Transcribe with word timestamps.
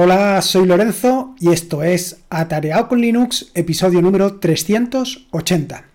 Hola, 0.00 0.40
soy 0.42 0.64
Lorenzo 0.64 1.34
y 1.40 1.50
esto 1.50 1.82
es 1.82 2.18
Atareado 2.30 2.86
con 2.86 3.00
Linux, 3.00 3.50
episodio 3.54 4.00
número 4.00 4.38
380. 4.38 5.86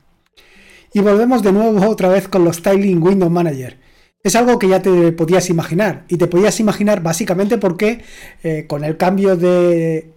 Y 0.94 1.00
volvemos 1.00 1.42
de 1.42 1.54
nuevo 1.54 1.88
otra 1.88 2.10
vez 2.10 2.28
con 2.28 2.44
los 2.44 2.58
Styling 2.58 3.02
Window 3.02 3.30
Manager. 3.30 3.80
Es 4.22 4.36
algo 4.36 4.60
que 4.60 4.68
ya 4.68 4.82
te 4.82 5.14
podías 5.14 5.50
imaginar 5.50 6.04
y 6.10 6.18
te 6.18 6.28
podías 6.28 6.60
imaginar 6.60 7.02
básicamente 7.02 7.58
porque 7.58 8.02
eh, 8.44 8.66
con 8.68 8.84
el 8.84 8.98
cambio 8.98 9.38
de 9.38 10.12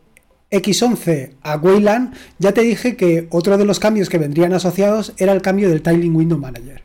X11 0.50 1.34
a 1.43 1.57
Wayland 1.57 2.12
ya 2.41 2.50
te 2.50 2.62
dije 2.62 2.96
que 2.96 3.29
otro 3.30 3.57
de 3.57 3.66
los 3.66 3.79
cambios 3.79 4.09
que 4.09 4.18
vendrían 4.18 4.53
asociados 4.53 5.12
era 5.16 5.32
el 5.32 5.43
cambio 5.43 5.68
del 5.68 5.82
Tiling 5.82 6.16
Window 6.16 6.39
Manager. 6.41 6.82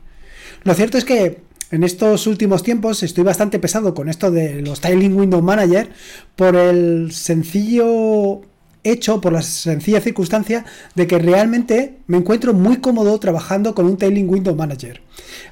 Lo 0.62 0.76
cierto 0.76 1.00
es 1.00 1.06
que 1.06 1.42
en 1.72 1.84
estos 1.84 2.28
últimos 2.28 2.64
tiempos 2.64 3.02
estoy 3.02 3.24
bastante 3.24 3.58
pesado 3.58 3.94
con 3.94 4.10
esto 4.10 4.30
de 4.30 4.62
los 4.62 4.82
Tiling 4.82 5.16
Window 5.16 5.42
Manager 5.42 5.90
por 6.36 6.56
el 6.56 7.12
sencillo 7.14 8.42
hecho, 8.84 9.22
por 9.22 9.32
la 9.32 9.42
sencilla 9.42 10.02
circunstancia 10.02 10.66
de 10.96 11.08
que 11.08 11.20
realmente 11.20 12.00
me 12.08 12.18
encuentro 12.18 12.54
muy 12.54 12.78
cómodo 12.78 13.18
trabajando 13.20 13.74
con 13.76 13.86
un 13.86 13.98
Tiling 13.98 14.30
Window 14.30 14.56
Manager. 14.56 15.02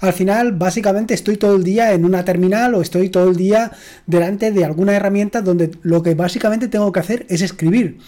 Al 0.01 0.13
final, 0.13 0.53
básicamente 0.53 1.13
estoy 1.13 1.37
todo 1.37 1.55
el 1.55 1.63
día 1.63 1.93
en 1.93 2.05
una 2.05 2.25
terminal 2.25 2.73
o 2.75 2.81
estoy 2.81 3.09
todo 3.09 3.29
el 3.29 3.35
día 3.35 3.71
delante 4.05 4.51
de 4.51 4.65
alguna 4.65 4.95
herramienta 4.95 5.41
donde 5.41 5.71
lo 5.83 6.01
que 6.03 6.15
básicamente 6.15 6.67
tengo 6.67 6.91
que 6.91 6.99
hacer 6.99 7.25
es 7.29 7.41
escribir. 7.41 7.99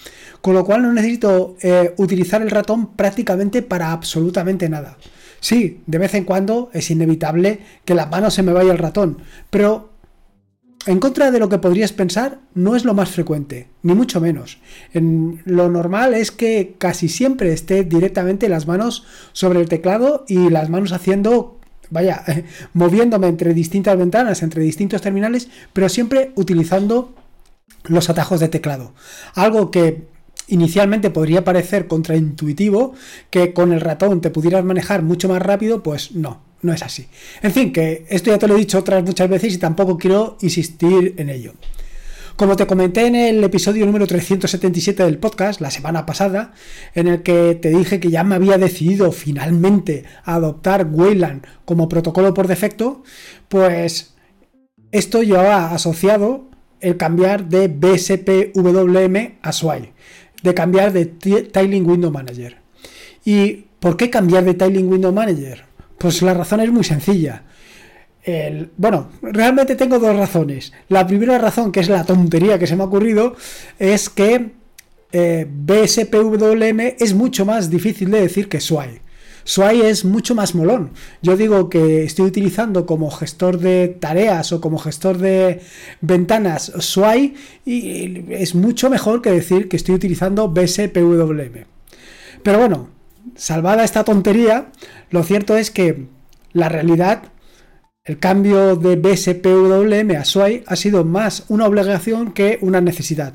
Con 0.41 0.55
lo 0.55 0.65
cual 0.65 0.81
no 0.81 0.91
necesito 0.91 1.55
eh, 1.61 1.93
utilizar 1.97 2.41
el 2.41 2.49
ratón 2.49 2.93
prácticamente 2.95 3.61
para 3.61 3.91
absolutamente 3.91 4.67
nada. 4.69 4.97
Sí, 5.41 5.81
de 5.87 5.97
vez 5.97 6.13
en 6.13 6.23
cuando 6.23 6.69
es 6.71 6.91
inevitable 6.91 7.59
que 7.83 7.95
la 7.95 8.05
mano 8.05 8.29
se 8.29 8.43
me 8.43 8.53
vaya 8.53 8.71
el 8.71 8.77
ratón, 8.77 9.17
pero 9.49 9.89
en 10.85 10.99
contra 10.99 11.31
de 11.31 11.39
lo 11.39 11.49
que 11.49 11.57
podrías 11.57 11.93
pensar, 11.93 12.39
no 12.53 12.75
es 12.75 12.85
lo 12.85 12.93
más 12.93 13.09
frecuente, 13.09 13.67
ni 13.81 13.95
mucho 13.95 14.21
menos. 14.21 14.59
En 14.93 15.41
lo 15.45 15.67
normal 15.67 16.13
es 16.13 16.31
que 16.31 16.75
casi 16.77 17.09
siempre 17.09 17.53
esté 17.53 17.83
directamente 17.83 18.49
las 18.49 18.67
manos 18.67 19.03
sobre 19.33 19.59
el 19.59 19.67
teclado 19.67 20.25
y 20.27 20.49
las 20.51 20.69
manos 20.69 20.91
haciendo, 20.91 21.59
vaya, 21.89 22.23
moviéndome 22.73 23.27
entre 23.27 23.55
distintas 23.55 23.97
ventanas, 23.97 24.43
entre 24.43 24.61
distintos 24.61 25.01
terminales, 25.01 25.49
pero 25.73 25.89
siempre 25.89 26.33
utilizando 26.35 27.15
los 27.85 28.11
atajos 28.11 28.39
de 28.39 28.47
teclado. 28.47 28.93
Algo 29.33 29.71
que 29.71 30.07
inicialmente 30.51 31.09
podría 31.09 31.43
parecer 31.43 31.87
contraintuitivo 31.87 32.93
que 33.29 33.53
con 33.53 33.73
el 33.73 33.81
ratón 33.81 34.21
te 34.21 34.29
pudieras 34.29 34.63
manejar 34.63 35.01
mucho 35.01 35.27
más 35.27 35.41
rápido, 35.41 35.81
pues 35.81 36.11
no, 36.11 36.41
no 36.61 36.73
es 36.73 36.83
así. 36.83 37.07
En 37.41 37.51
fin, 37.51 37.73
que 37.73 38.05
esto 38.09 38.29
ya 38.29 38.37
te 38.37 38.47
lo 38.47 38.55
he 38.55 38.59
dicho 38.59 38.77
otras 38.77 39.03
muchas 39.03 39.29
veces 39.29 39.53
y 39.53 39.57
tampoco 39.57 39.97
quiero 39.97 40.37
insistir 40.41 41.15
en 41.17 41.29
ello. 41.29 41.53
Como 42.35 42.55
te 42.55 42.65
comenté 42.65 43.05
en 43.05 43.15
el 43.15 43.43
episodio 43.43 43.85
número 43.85 44.07
377 44.07 45.03
del 45.03 45.19
podcast, 45.19 45.61
la 45.61 45.69
semana 45.69 46.05
pasada, 46.05 46.53
en 46.95 47.07
el 47.07 47.23
que 47.23 47.55
te 47.55 47.69
dije 47.69 47.99
que 47.99 48.09
ya 48.09 48.23
me 48.23 48.35
había 48.35 48.57
decidido 48.57 49.11
finalmente 49.11 50.05
a 50.23 50.35
adoptar 50.35 50.87
Wayland 50.91 51.45
como 51.65 51.87
protocolo 51.87 52.33
por 52.33 52.47
defecto, 52.47 53.03
pues 53.47 54.15
esto 54.91 55.23
llevaba 55.23 55.71
asociado 55.71 56.49
el 56.79 56.97
cambiar 56.97 57.47
de 57.47 57.67
BSPWM 57.67 59.37
a 59.41 59.51
SWI 59.51 59.93
de 60.41 60.53
cambiar 60.53 60.91
de 60.93 61.05
Tiling 61.05 61.89
Window 61.89 62.11
Manager. 62.11 62.57
¿Y 63.25 63.65
por 63.79 63.97
qué 63.97 64.09
cambiar 64.09 64.43
de 64.43 64.53
Tiling 64.53 64.89
Window 64.89 65.11
Manager? 65.11 65.65
Pues 65.97 66.21
la 66.21 66.33
razón 66.33 66.61
es 66.61 66.71
muy 66.71 66.83
sencilla. 66.83 67.43
bueno, 68.77 69.09
realmente 69.21 69.75
tengo 69.75 69.99
dos 69.99 70.15
razones. 70.15 70.73
La 70.89 71.05
primera 71.05 71.37
razón, 71.37 71.71
que 71.71 71.79
es 71.79 71.89
la 71.89 72.03
tontería 72.03 72.57
que 72.57 72.67
se 72.67 72.75
me 72.75 72.83
ha 72.83 72.87
ocurrido, 72.87 73.35
es 73.79 74.09
que 74.09 74.51
eh, 75.11 75.47
BSPWM 75.49 76.95
es 76.99 77.13
mucho 77.13 77.45
más 77.45 77.69
difícil 77.69 78.11
de 78.11 78.21
decir 78.21 78.47
que 78.47 78.59
SWI. 78.59 79.01
SWI 79.43 79.81
es 79.81 80.05
mucho 80.05 80.35
más 80.35 80.55
molón. 80.55 80.91
Yo 81.21 81.37
digo 81.37 81.69
que 81.69 82.03
estoy 82.03 82.25
utilizando 82.25 82.85
como 82.85 83.09
gestor 83.11 83.57
de 83.57 83.87
tareas 83.87 84.51
o 84.51 84.61
como 84.61 84.77
gestor 84.77 85.17
de 85.17 85.61
ventanas 86.01 86.71
SWI 86.79 87.35
y 87.65 88.33
es 88.33 88.55
mucho 88.55 88.89
mejor 88.89 89.21
que 89.21 89.31
decir 89.31 89.67
que 89.67 89.77
estoy 89.77 89.95
utilizando 89.95 90.49
BSPWM. 90.49 91.65
Pero 92.43 92.57
bueno, 92.57 92.89
salvada 93.35 93.83
esta 93.83 94.03
tontería, 94.03 94.71
lo 95.09 95.23
cierto 95.23 95.57
es 95.57 95.71
que 95.71 96.07
la 96.53 96.69
realidad, 96.69 97.23
el 98.03 98.19
cambio 98.19 98.75
de 98.75 98.95
BSPWM 98.95 100.17
a 100.17 100.25
SWI 100.25 100.63
ha 100.65 100.75
sido 100.75 101.05
más 101.05 101.45
una 101.49 101.65
obligación 101.65 102.31
que 102.31 102.57
una 102.61 102.81
necesidad. 102.81 103.33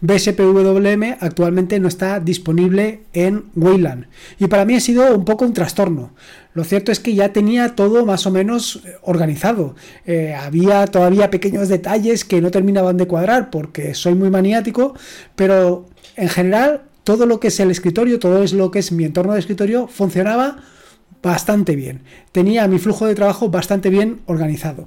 BSPWM 0.00 1.16
actualmente 1.20 1.80
no 1.80 1.88
está 1.88 2.20
disponible 2.20 3.02
en 3.12 3.46
Wayland. 3.56 4.06
Y 4.38 4.46
para 4.46 4.64
mí 4.64 4.74
ha 4.74 4.80
sido 4.80 5.14
un 5.16 5.24
poco 5.24 5.44
un 5.44 5.52
trastorno. 5.52 6.12
Lo 6.54 6.64
cierto 6.64 6.92
es 6.92 7.00
que 7.00 7.14
ya 7.14 7.32
tenía 7.32 7.74
todo 7.74 8.04
más 8.04 8.26
o 8.26 8.30
menos 8.30 8.82
eh, 8.84 8.94
organizado. 9.02 9.74
Eh, 10.06 10.34
había 10.34 10.86
todavía 10.86 11.30
pequeños 11.30 11.68
detalles 11.68 12.24
que 12.24 12.40
no 12.40 12.50
terminaban 12.50 12.96
de 12.96 13.06
cuadrar 13.06 13.50
porque 13.50 13.94
soy 13.94 14.14
muy 14.14 14.30
maniático, 14.30 14.94
pero 15.34 15.86
en 16.16 16.28
general 16.28 16.82
todo 17.04 17.26
lo 17.26 17.40
que 17.40 17.48
es 17.48 17.58
el 17.60 17.70
escritorio, 17.70 18.18
todo 18.18 18.44
lo 18.44 18.70
que 18.70 18.80
es 18.80 18.92
mi 18.92 19.04
entorno 19.04 19.32
de 19.32 19.40
escritorio 19.40 19.88
funcionaba 19.88 20.58
bastante 21.22 21.74
bien. 21.74 22.02
Tenía 22.32 22.68
mi 22.68 22.78
flujo 22.78 23.06
de 23.06 23.14
trabajo 23.14 23.48
bastante 23.48 23.90
bien 23.90 24.20
organizado. 24.26 24.86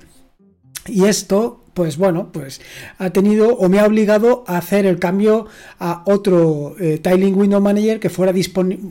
Y 0.88 1.06
esto 1.06 1.61
pues 1.74 1.98
bueno, 1.98 2.30
pues 2.32 2.62
ha 2.98 3.10
tenido 3.12 3.56
o 3.56 3.70
me 3.70 3.80
ha 3.80 3.86
obligado 3.86 4.44
a 4.48 4.58
hacer 4.58 4.86
el 4.86 5.00
cambio 5.00 5.48
a 5.80 6.04
otro 6.06 6.76
eh, 6.80 7.00
Tiling 7.02 7.38
Window 7.38 7.62
Manager 7.62 8.00
que 8.00 8.10
fuera 8.10 8.34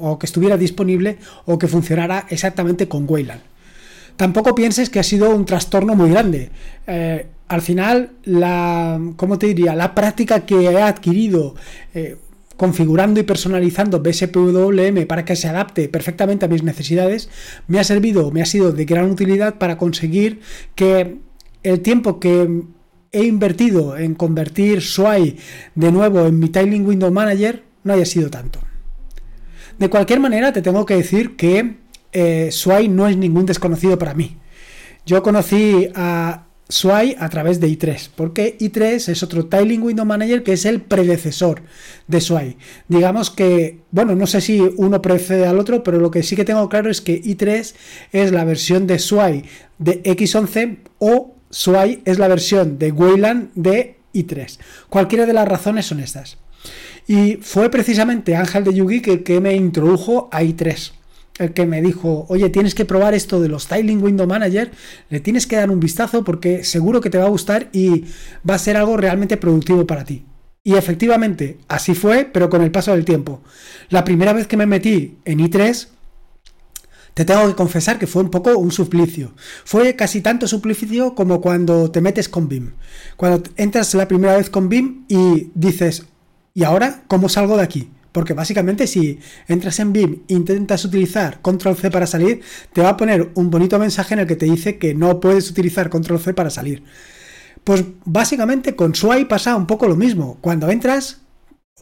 o 0.00 0.18
que 0.18 0.26
estuviera 0.26 0.56
disponible 0.56 1.18
o 1.46 1.58
que 1.58 1.68
funcionara 1.68 2.26
exactamente 2.30 2.88
con 2.88 3.06
Wayland. 3.08 3.42
Tampoco 4.16 4.54
pienses 4.54 4.90
que 4.90 5.00
ha 5.00 5.02
sido 5.02 5.30
un 5.30 5.46
trastorno 5.46 5.94
muy 5.94 6.10
grande. 6.10 6.50
Eh, 6.86 7.26
al 7.48 7.62
final, 7.62 8.10
la, 8.24 9.00
¿cómo 9.16 9.38
te 9.38 9.46
diría? 9.46 9.74
La 9.74 9.94
práctica 9.94 10.44
que 10.44 10.56
he 10.56 10.82
adquirido 10.82 11.54
eh, 11.94 12.16
configurando 12.56 13.18
y 13.18 13.22
personalizando 13.22 14.00
BSPWM 14.00 15.06
para 15.06 15.24
que 15.24 15.34
se 15.34 15.48
adapte 15.48 15.88
perfectamente 15.88 16.44
a 16.44 16.48
mis 16.48 16.62
necesidades, 16.62 17.30
me 17.66 17.80
ha 17.80 17.84
servido, 17.84 18.30
me 18.30 18.42
ha 18.42 18.46
sido 18.46 18.72
de 18.72 18.84
gran 18.84 19.10
utilidad 19.10 19.54
para 19.54 19.78
conseguir 19.78 20.40
que 20.74 21.16
el 21.62 21.80
tiempo 21.80 22.20
que 22.20 22.62
he 23.12 23.24
invertido 23.24 23.96
en 23.96 24.14
convertir 24.14 24.82
SWI 24.82 25.36
de 25.74 25.92
nuevo 25.92 26.26
en 26.26 26.38
mi 26.38 26.48
Tiling 26.48 26.86
Window 26.86 27.10
Manager 27.10 27.62
no 27.82 27.92
haya 27.92 28.06
sido 28.06 28.30
tanto. 28.30 28.60
De 29.78 29.88
cualquier 29.88 30.20
manera, 30.20 30.52
te 30.52 30.62
tengo 30.62 30.84
que 30.84 30.96
decir 30.96 31.36
que 31.36 31.76
eh, 32.12 32.50
no 32.90 33.08
es 33.08 33.16
ningún 33.16 33.46
desconocido 33.46 33.98
para 33.98 34.14
mí. 34.14 34.36
Yo 35.06 35.22
conocí 35.22 35.88
a 35.94 36.46
SWI 36.68 37.16
a 37.18 37.28
través 37.28 37.58
de 37.60 37.68
i3, 37.68 38.10
porque 38.14 38.56
i3 38.58 39.08
es 39.08 39.22
otro 39.22 39.46
Tiling 39.46 39.82
Window 39.82 40.04
Manager 40.04 40.42
que 40.42 40.52
es 40.52 40.64
el 40.66 40.82
predecesor 40.82 41.62
de 42.06 42.20
SWI. 42.20 42.56
Digamos 42.88 43.30
que, 43.30 43.80
bueno, 43.90 44.14
no 44.14 44.26
sé 44.26 44.40
si 44.40 44.60
uno 44.60 45.02
precede 45.02 45.46
al 45.46 45.58
otro, 45.58 45.82
pero 45.82 45.98
lo 45.98 46.10
que 46.10 46.22
sí 46.22 46.36
que 46.36 46.44
tengo 46.44 46.68
claro 46.68 46.90
es 46.90 47.00
que 47.00 47.20
i3 47.20 47.74
es 48.12 48.32
la 48.32 48.44
versión 48.44 48.86
de 48.86 48.98
SWI 48.98 49.44
de 49.78 50.02
X11 50.02 50.78
o 50.98 51.39
SWI 51.50 52.02
es 52.04 52.18
la 52.18 52.28
versión 52.28 52.78
de 52.78 52.92
Wayland 52.92 53.50
de 53.54 53.96
i3. 54.14 54.58
Cualquiera 54.88 55.26
de 55.26 55.32
las 55.32 55.48
razones 55.48 55.86
son 55.86 56.00
estas. 56.00 56.38
Y 57.06 57.38
fue 57.42 57.70
precisamente 57.70 58.36
Ángel 58.36 58.64
de 58.64 58.74
Yugi 58.74 59.00
que, 59.00 59.22
que 59.22 59.40
me 59.40 59.54
introdujo 59.54 60.28
a 60.32 60.42
i3 60.42 60.92
el 61.40 61.54
que 61.54 61.64
me 61.64 61.80
dijo, 61.80 62.26
oye, 62.28 62.50
tienes 62.50 62.74
que 62.74 62.84
probar 62.84 63.14
esto 63.14 63.40
de 63.40 63.48
los 63.48 63.62
Styling 63.62 64.02
Window 64.02 64.26
Manager, 64.26 64.70
le 65.08 65.20
tienes 65.20 65.46
que 65.46 65.56
dar 65.56 65.70
un 65.70 65.80
vistazo 65.80 66.22
porque 66.22 66.64
seguro 66.64 67.00
que 67.00 67.08
te 67.08 67.16
va 67.16 67.24
a 67.24 67.30
gustar 67.30 67.70
y 67.72 68.04
va 68.48 68.56
a 68.56 68.58
ser 68.58 68.76
algo 68.76 68.98
realmente 68.98 69.38
productivo 69.38 69.86
para 69.86 70.04
ti. 70.04 70.26
Y 70.62 70.74
efectivamente, 70.74 71.56
así 71.66 71.94
fue, 71.94 72.28
pero 72.30 72.50
con 72.50 72.60
el 72.60 72.70
paso 72.70 72.92
del 72.92 73.06
tiempo. 73.06 73.40
La 73.88 74.04
primera 74.04 74.34
vez 74.34 74.46
que 74.46 74.58
me 74.58 74.66
metí 74.66 75.16
en 75.24 75.38
i3, 75.38 75.88
te 77.14 77.24
tengo 77.24 77.46
que 77.46 77.54
confesar 77.54 77.98
que 77.98 78.06
fue 78.06 78.22
un 78.22 78.30
poco 78.30 78.56
un 78.56 78.70
suplicio. 78.70 79.32
Fue 79.64 79.96
casi 79.96 80.20
tanto 80.20 80.46
suplicio 80.46 81.14
como 81.14 81.40
cuando 81.40 81.90
te 81.90 82.00
metes 82.00 82.28
con 82.28 82.48
BIM. 82.48 82.72
Cuando 83.16 83.42
entras 83.56 83.94
la 83.94 84.08
primera 84.08 84.36
vez 84.36 84.50
con 84.50 84.68
BIM 84.68 85.04
y 85.08 85.50
dices, 85.54 86.06
¿y 86.54 86.64
ahora 86.64 87.02
cómo 87.08 87.28
salgo 87.28 87.56
de 87.56 87.62
aquí? 87.62 87.90
Porque 88.12 88.34
básicamente 88.34 88.86
si 88.86 89.20
entras 89.46 89.78
en 89.78 89.92
BIM 89.92 90.22
e 90.28 90.34
intentas 90.34 90.84
utilizar 90.84 91.40
control 91.40 91.76
C 91.76 91.90
para 91.90 92.06
salir, 92.06 92.40
te 92.72 92.82
va 92.82 92.90
a 92.90 92.96
poner 92.96 93.30
un 93.34 93.50
bonito 93.50 93.78
mensaje 93.78 94.14
en 94.14 94.20
el 94.20 94.26
que 94.26 94.36
te 94.36 94.46
dice 94.46 94.78
que 94.78 94.94
no 94.94 95.20
puedes 95.20 95.50
utilizar 95.50 95.90
control 95.90 96.20
C 96.20 96.34
para 96.34 96.50
salir. 96.50 96.82
Pues 97.64 97.84
básicamente 98.04 98.74
con 98.74 98.94
SWI 98.94 99.26
pasa 99.26 99.54
un 99.54 99.66
poco 99.66 99.86
lo 99.86 99.96
mismo. 99.96 100.38
Cuando 100.40 100.70
entras, 100.70 101.20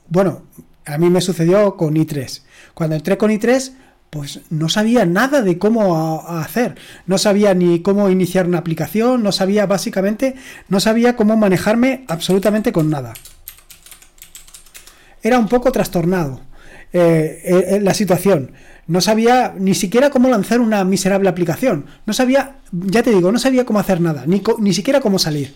bueno, 0.09 0.43
a 0.85 0.99
mí 0.99 1.09
me 1.11 1.21
sucedió 1.21 1.77
con 1.77 1.95
i3. 1.95 2.43
Cuando 2.75 2.97
entré 2.97 3.17
con 3.17 3.31
i3, 3.31 3.73
pues 4.11 4.41
no 4.51 4.69
sabía 4.69 5.05
nada 5.05 5.43
de 5.43 5.59
cómo 5.59 6.27
hacer, 6.29 6.77
no 7.07 7.19
sabía 7.19 7.55
ni 7.55 7.81
cómo 7.83 8.09
iniciar 8.09 8.47
una 8.47 8.59
aplicación, 8.59 9.23
no 9.23 9.33
sabía 9.33 9.67
básicamente, 9.67 10.35
no 10.69 10.81
sabía 10.81 11.17
cómo 11.17 11.37
manejarme 11.37 12.05
absolutamente 12.09 12.73
con 12.73 12.91
nada. 12.91 13.15
era 15.23 15.39
un 15.39 15.49
poco 15.49 15.73
trastornado 15.73 16.41
eh, 16.93 17.81
la 17.83 17.93
situación. 17.93 18.53
No 18.87 19.03
sabía 19.03 19.55
ni 19.59 19.75
siquiera 19.75 20.09
cómo 20.09 20.31
lanzar 20.31 20.61
una 20.61 20.83
miserable 20.83 21.29
aplicación. 21.29 21.85
No 22.07 22.15
sabía, 22.15 22.57
ya 22.73 23.03
te 23.03 23.11
digo, 23.11 23.31
no 23.31 23.39
sabía 23.39 23.67
cómo 23.67 23.79
hacer 23.79 24.01
nada, 24.01 24.25
ni, 24.27 24.43
ni 24.61 24.73
siquiera 24.73 25.01
cómo 25.01 25.19
salir. 25.19 25.53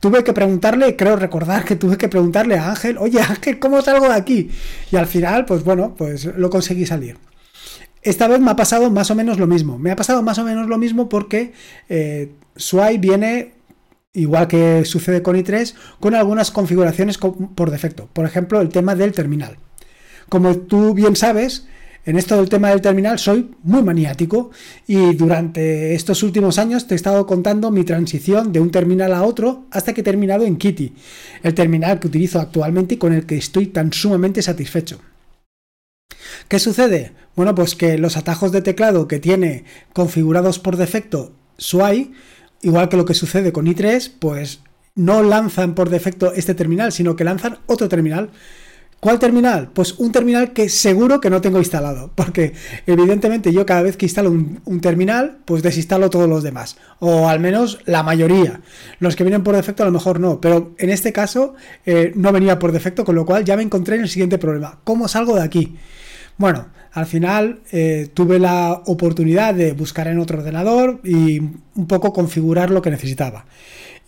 Tuve 0.00 0.24
que 0.24 0.32
preguntarle, 0.32 0.96
creo 0.96 1.16
recordar 1.16 1.66
que 1.66 1.76
tuve 1.76 1.98
que 1.98 2.08
preguntarle 2.08 2.56
a 2.56 2.70
Ángel, 2.70 2.96
oye 2.96 3.20
Ángel, 3.20 3.58
¿cómo 3.58 3.82
salgo 3.82 4.08
de 4.08 4.14
aquí? 4.14 4.50
Y 4.90 4.96
al 4.96 5.06
final, 5.06 5.44
pues 5.44 5.62
bueno, 5.62 5.94
pues 5.94 6.24
lo 6.24 6.48
conseguí 6.48 6.86
salir. 6.86 7.18
Esta 8.02 8.26
vez 8.26 8.40
me 8.40 8.50
ha 8.50 8.56
pasado 8.56 8.90
más 8.90 9.10
o 9.10 9.14
menos 9.14 9.38
lo 9.38 9.46
mismo. 9.46 9.78
Me 9.78 9.90
ha 9.90 9.96
pasado 9.96 10.22
más 10.22 10.38
o 10.38 10.44
menos 10.44 10.68
lo 10.68 10.76
mismo 10.76 11.08
porque 11.08 11.52
eh, 11.88 12.32
viene, 12.98 13.52
igual 14.12 14.48
que 14.48 14.84
sucede 14.84 15.22
con 15.22 15.36
i3, 15.36 15.74
con 16.00 16.14
algunas 16.14 16.50
configuraciones 16.50 17.18
por 17.18 17.70
defecto. 17.70 18.08
Por 18.12 18.26
ejemplo, 18.26 18.60
el 18.60 18.70
tema 18.70 18.96
del 18.96 19.12
terminal. 19.12 19.56
Como 20.28 20.56
tú 20.56 20.94
bien 20.94 21.14
sabes, 21.14 21.66
en 22.04 22.16
esto 22.16 22.36
del 22.36 22.48
tema 22.48 22.70
del 22.70 22.80
terminal 22.80 23.20
soy 23.20 23.52
muy 23.62 23.82
maniático 23.84 24.50
y 24.88 25.14
durante 25.14 25.94
estos 25.94 26.24
últimos 26.24 26.58
años 26.58 26.88
te 26.88 26.94
he 26.94 26.96
estado 26.96 27.24
contando 27.26 27.70
mi 27.70 27.84
transición 27.84 28.52
de 28.52 28.58
un 28.58 28.72
terminal 28.72 29.14
a 29.14 29.22
otro 29.22 29.66
hasta 29.70 29.92
que 29.92 30.00
he 30.00 30.04
terminado 30.04 30.44
en 30.44 30.56
Kitty, 30.56 30.92
el 31.44 31.54
terminal 31.54 32.00
que 32.00 32.08
utilizo 32.08 32.40
actualmente 32.40 32.94
y 32.94 32.98
con 32.98 33.12
el 33.12 33.24
que 33.24 33.36
estoy 33.36 33.66
tan 33.66 33.92
sumamente 33.92 34.42
satisfecho. 34.42 34.98
¿Qué 36.48 36.58
sucede? 36.58 37.12
Bueno, 37.34 37.54
pues 37.54 37.74
que 37.74 37.98
los 37.98 38.16
atajos 38.16 38.52
de 38.52 38.62
teclado 38.62 39.08
que 39.08 39.18
tiene 39.18 39.64
configurados 39.92 40.58
por 40.58 40.76
defecto 40.76 41.32
SWAI, 41.58 42.12
igual 42.62 42.88
que 42.88 42.96
lo 42.96 43.04
que 43.04 43.14
sucede 43.14 43.52
con 43.52 43.66
i3, 43.66 44.12
pues 44.18 44.60
no 44.94 45.22
lanzan 45.22 45.74
por 45.74 45.90
defecto 45.90 46.32
este 46.34 46.54
terminal, 46.54 46.92
sino 46.92 47.16
que 47.16 47.24
lanzan 47.24 47.58
otro 47.66 47.88
terminal. 47.88 48.30
¿Cuál 49.00 49.18
terminal? 49.18 49.70
Pues 49.74 49.94
un 49.98 50.12
terminal 50.12 50.52
que 50.52 50.68
seguro 50.68 51.20
que 51.20 51.28
no 51.28 51.40
tengo 51.40 51.58
instalado, 51.58 52.12
porque 52.14 52.52
evidentemente 52.86 53.52
yo 53.52 53.66
cada 53.66 53.82
vez 53.82 53.96
que 53.96 54.06
instalo 54.06 54.30
un, 54.30 54.80
terminal, 54.80 55.38
pues 55.44 55.64
desinstalo 55.64 56.08
todos 56.08 56.28
los 56.28 56.44
demás, 56.44 56.76
o 57.00 57.28
al 57.28 57.40
menos 57.40 57.80
la 57.84 58.04
mayoría. 58.04 58.60
Los 59.00 59.16
que 59.16 59.24
vienen 59.24 59.42
por 59.42 59.56
defecto 59.56 59.82
a 59.82 59.86
lo 59.86 59.92
mejor 59.92 60.20
no, 60.20 60.40
pero 60.40 60.74
en 60.78 60.90
este 60.90 61.12
caso 61.12 61.54
eh, 61.84 62.12
no 62.14 62.30
venía 62.30 62.60
por 62.60 62.70
defecto, 62.70 63.04
con 63.04 63.16
lo 63.16 63.26
cual 63.26 63.44
ya 63.44 63.56
me 63.56 63.64
encontré 63.64 63.96
en 63.96 64.02
el 64.02 64.08
siguiente 64.08 64.38
problema. 64.38 64.78
¿Cómo 64.84 65.08
salgo 65.08 65.34
de 65.34 65.42
aquí? 65.42 65.76
Bueno, 66.38 66.66
al 66.92 67.06
final 67.06 67.60
eh, 67.72 68.08
tuve 68.12 68.38
la 68.38 68.82
oportunidad 68.86 69.54
de 69.54 69.72
buscar 69.72 70.08
en 70.08 70.18
otro 70.18 70.38
ordenador 70.38 71.00
y 71.04 71.38
un 71.38 71.86
poco 71.86 72.12
configurar 72.12 72.70
lo 72.70 72.82
que 72.82 72.90
necesitaba. 72.90 73.46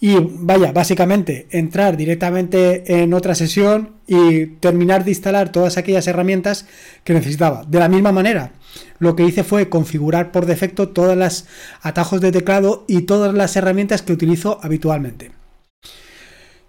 Y 0.01 0.17
vaya, 0.21 0.73
básicamente 0.73 1.47
entrar 1.51 1.97
directamente 1.97 3.03
en 3.03 3.15
otra 3.15 3.35
sesión 3.35 3.91
y 4.07 4.47
terminar 4.47 5.05
de 5.05 5.13
instalar 5.13 5.51
todas 5.51 5.79
aquellas 5.79 6.07
herramientas 6.07 6.67
que 7.05 7.15
necesitaba. 7.15 7.65
De 7.67 7.79
la 7.79 7.89
misma 7.89 8.13
manera, 8.13 8.53
lo 8.99 9.17
que 9.17 9.25
hice 9.25 9.45
fue 9.45 9.69
configurar 9.69 10.33
por 10.33 10.47
defecto 10.47 10.89
todos 10.89 11.17
los 11.17 11.47
atajos 11.81 12.21
de 12.21 12.33
teclado 12.33 12.85
y 12.89 13.03
todas 13.03 13.33
las 13.33 13.57
herramientas 13.57 14.03
que 14.03 14.13
utilizo 14.13 14.59
habitualmente. 14.63 15.31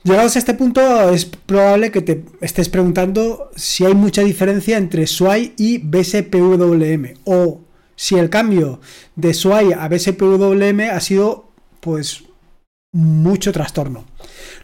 Llegados 0.05 0.35
a 0.35 0.39
este 0.39 0.53
punto, 0.53 1.09
es 1.09 1.25
probable 1.25 1.89
que 1.89 2.03
te 2.03 2.23
estés 2.39 2.69
preguntando 2.69 3.49
si 3.55 3.85
hay 3.85 3.95
mucha 3.95 4.21
diferencia 4.21 4.77
entre 4.77 5.07
SWAI 5.07 5.53
y 5.57 5.79
BSPWM 5.79 7.15
o 7.23 7.61
si 7.95 8.13
el 8.13 8.29
cambio 8.29 8.79
de 9.15 9.33
SWAI 9.33 9.73
a 9.73 9.87
BSPWM 9.87 10.91
ha 10.91 10.99
sido 10.99 11.49
pues 11.79 12.23
mucho 12.93 13.51
trastorno. 13.51 14.05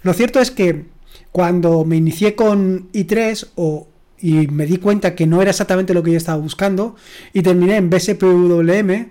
Lo 0.03 0.13
cierto 0.13 0.39
es 0.39 0.51
que 0.51 0.85
cuando 1.31 1.85
me 1.85 1.95
inicié 1.95 2.35
con 2.35 2.91
i3 2.91 3.47
o, 3.55 3.87
y 4.19 4.45
me 4.45 4.67
di 4.67 4.77
cuenta 4.77 5.15
que 5.15 5.25
no 5.25 5.41
era 5.41 5.49
exactamente 5.49 5.95
lo 5.95 6.03
que 6.03 6.11
yo 6.11 6.17
estaba 6.17 6.37
buscando 6.37 6.95
y 7.33 7.41
terminé 7.41 7.77
en 7.77 7.89
BSPWM, 7.89 9.07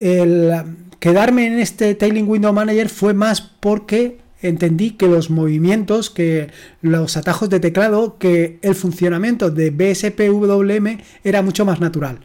el 0.00 0.52
quedarme 0.98 1.46
en 1.46 1.60
este 1.60 1.94
Tailing 1.94 2.28
Window 2.28 2.52
Manager 2.52 2.88
fue 2.88 3.14
más 3.14 3.40
porque 3.40 4.26
entendí 4.40 4.92
que 4.92 5.08
los 5.08 5.30
movimientos, 5.30 6.10
que 6.10 6.50
los 6.80 7.16
atajos 7.16 7.50
de 7.50 7.60
teclado, 7.60 8.18
que 8.18 8.58
el 8.62 8.74
funcionamiento 8.74 9.50
de 9.50 9.70
BSPWM 9.70 11.00
era 11.24 11.42
mucho 11.42 11.64
más 11.64 11.80
natural. 11.80 12.20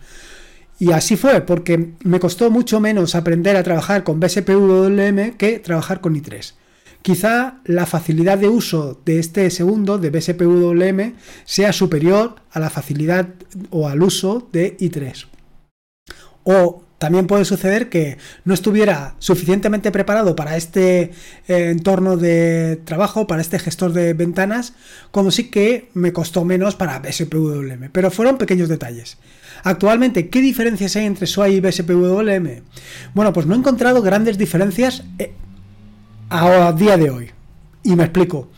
Y 0.80 0.92
así 0.92 1.16
fue, 1.16 1.42
porque 1.42 1.94
me 2.04 2.20
costó 2.20 2.52
mucho 2.52 2.80
menos 2.80 3.16
aprender 3.16 3.56
a 3.56 3.64
trabajar 3.64 4.04
con 4.04 4.20
BSPWM 4.20 5.38
que 5.38 5.60
trabajar 5.60 6.02
con 6.02 6.16
i3. 6.16 6.54
Quizá 7.02 7.60
la 7.66 7.86
facilidad 7.86 8.38
de 8.38 8.48
uso 8.48 9.02
de 9.06 9.20
este 9.20 9.50
segundo, 9.50 9.98
de 9.98 10.10
BSPWM, 10.10 11.16
sea 11.44 11.74
superior 11.74 12.36
a 12.52 12.60
la 12.60 12.70
facilidad 12.70 13.28
o 13.70 13.90
al 13.90 14.02
uso 14.02 14.48
de 14.54 14.78
i3. 14.78 15.26
O 16.44 16.84
también 17.04 17.28
puede 17.28 17.44
suceder 17.44 17.90
que 17.90 18.18
no 18.46 18.54
estuviera 18.54 19.16
suficientemente 19.20 19.92
preparado 19.92 20.38
para 20.38 20.56
este 20.56 21.12
eh, 21.50 21.70
entorno 21.70 22.16
de 22.16 22.80
trabajo, 22.86 23.28
para 23.28 23.42
este 23.42 23.60
gestor 23.60 23.92
de 23.92 24.14
ventanas, 24.14 24.74
como 25.12 25.30
sí 25.30 25.50
que 25.50 25.90
me 25.96 26.14
costó 26.14 26.46
menos 26.46 26.78
para 26.78 27.00
BSPWM. 27.00 27.90
Pero 27.92 28.10
fueron 28.10 28.38
pequeños 28.38 28.70
detalles. 28.70 29.18
Actualmente, 29.66 30.30
¿qué 30.30 30.40
diferencias 30.40 30.96
hay 30.96 31.06
entre 31.06 31.28
SWAI 31.28 31.56
y 31.56 31.60
BSPWM? 31.60 32.62
Bueno, 33.14 33.34
pues 33.34 33.48
no 33.48 33.56
he 33.56 33.58
encontrado 33.58 34.02
grandes 34.02 34.38
diferencias 34.38 35.04
eh, 35.20 35.34
a 36.30 36.72
día 36.72 36.96
de 36.96 37.10
hoy. 37.10 37.32
Y 37.84 37.98
me 37.98 38.06
explico. 38.06 38.50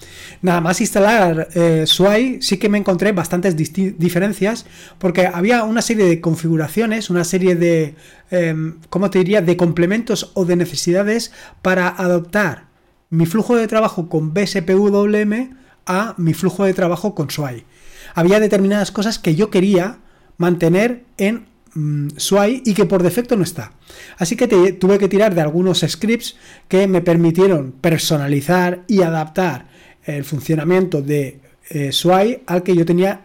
Nada 0.46 0.62
más 0.62 0.80
instalar 0.80 1.48
eh, 1.56 1.86
SWAI 1.88 2.40
sí 2.40 2.58
que 2.58 2.70
me 2.70 2.78
encontré 2.78 3.12
bastantes 3.14 3.58
diferencias 3.58 4.68
porque 5.00 5.26
había 5.26 5.64
una 5.64 5.82
serie 5.82 6.06
de 6.06 6.22
configuraciones, 6.22 7.10
una 7.10 7.24
serie 7.24 7.56
de, 7.56 7.96
em, 8.30 8.76
¿cómo 8.92 9.10
te 9.10 9.18
diría?, 9.18 9.42
de 9.42 9.58
complementos 9.58 10.30
o 10.36 10.46
de 10.46 10.56
necesidades 10.56 11.32
para 11.64 11.88
adoptar 11.88 12.66
mi 13.10 13.26
flujo 13.26 13.56
de 13.56 13.68
trabajo 13.68 14.08
con 14.08 14.36
BSPWM 14.36 15.56
a 15.88 16.14
mi 16.18 16.36
flujo 16.36 16.64
de 16.64 16.76
trabajo 16.76 17.16
con 17.16 17.32
SWAI. 17.32 17.66
Había 18.14 18.40
determinadas 18.40 18.92
cosas 18.92 19.18
que 19.18 19.34
yo 19.34 19.50
quería 19.50 19.98
mantener 20.38 21.06
en 21.18 21.48
mm, 21.74 22.18
SWAI 22.18 22.62
y 22.64 22.76
que 22.76 22.86
por 22.86 23.02
defecto 23.02 23.36
no 23.36 23.42
está. 23.42 23.72
Así 24.20 24.36
que 24.36 24.48
tuve 24.74 25.00
que 25.00 25.08
tirar 25.08 25.34
de 25.34 25.42
algunos 25.42 25.80
scripts 25.80 26.36
que 26.68 26.88
me 26.88 27.02
permitieron 27.02 27.72
personalizar 27.72 28.84
y 28.88 29.02
adaptar 29.02 29.74
el 30.06 30.24
funcionamiento 30.24 31.02
de 31.02 31.40
eh, 31.70 31.92
SWAI 31.92 32.44
al 32.46 32.64
que 32.64 32.76
yo 32.76 32.86
tenía 32.86 33.22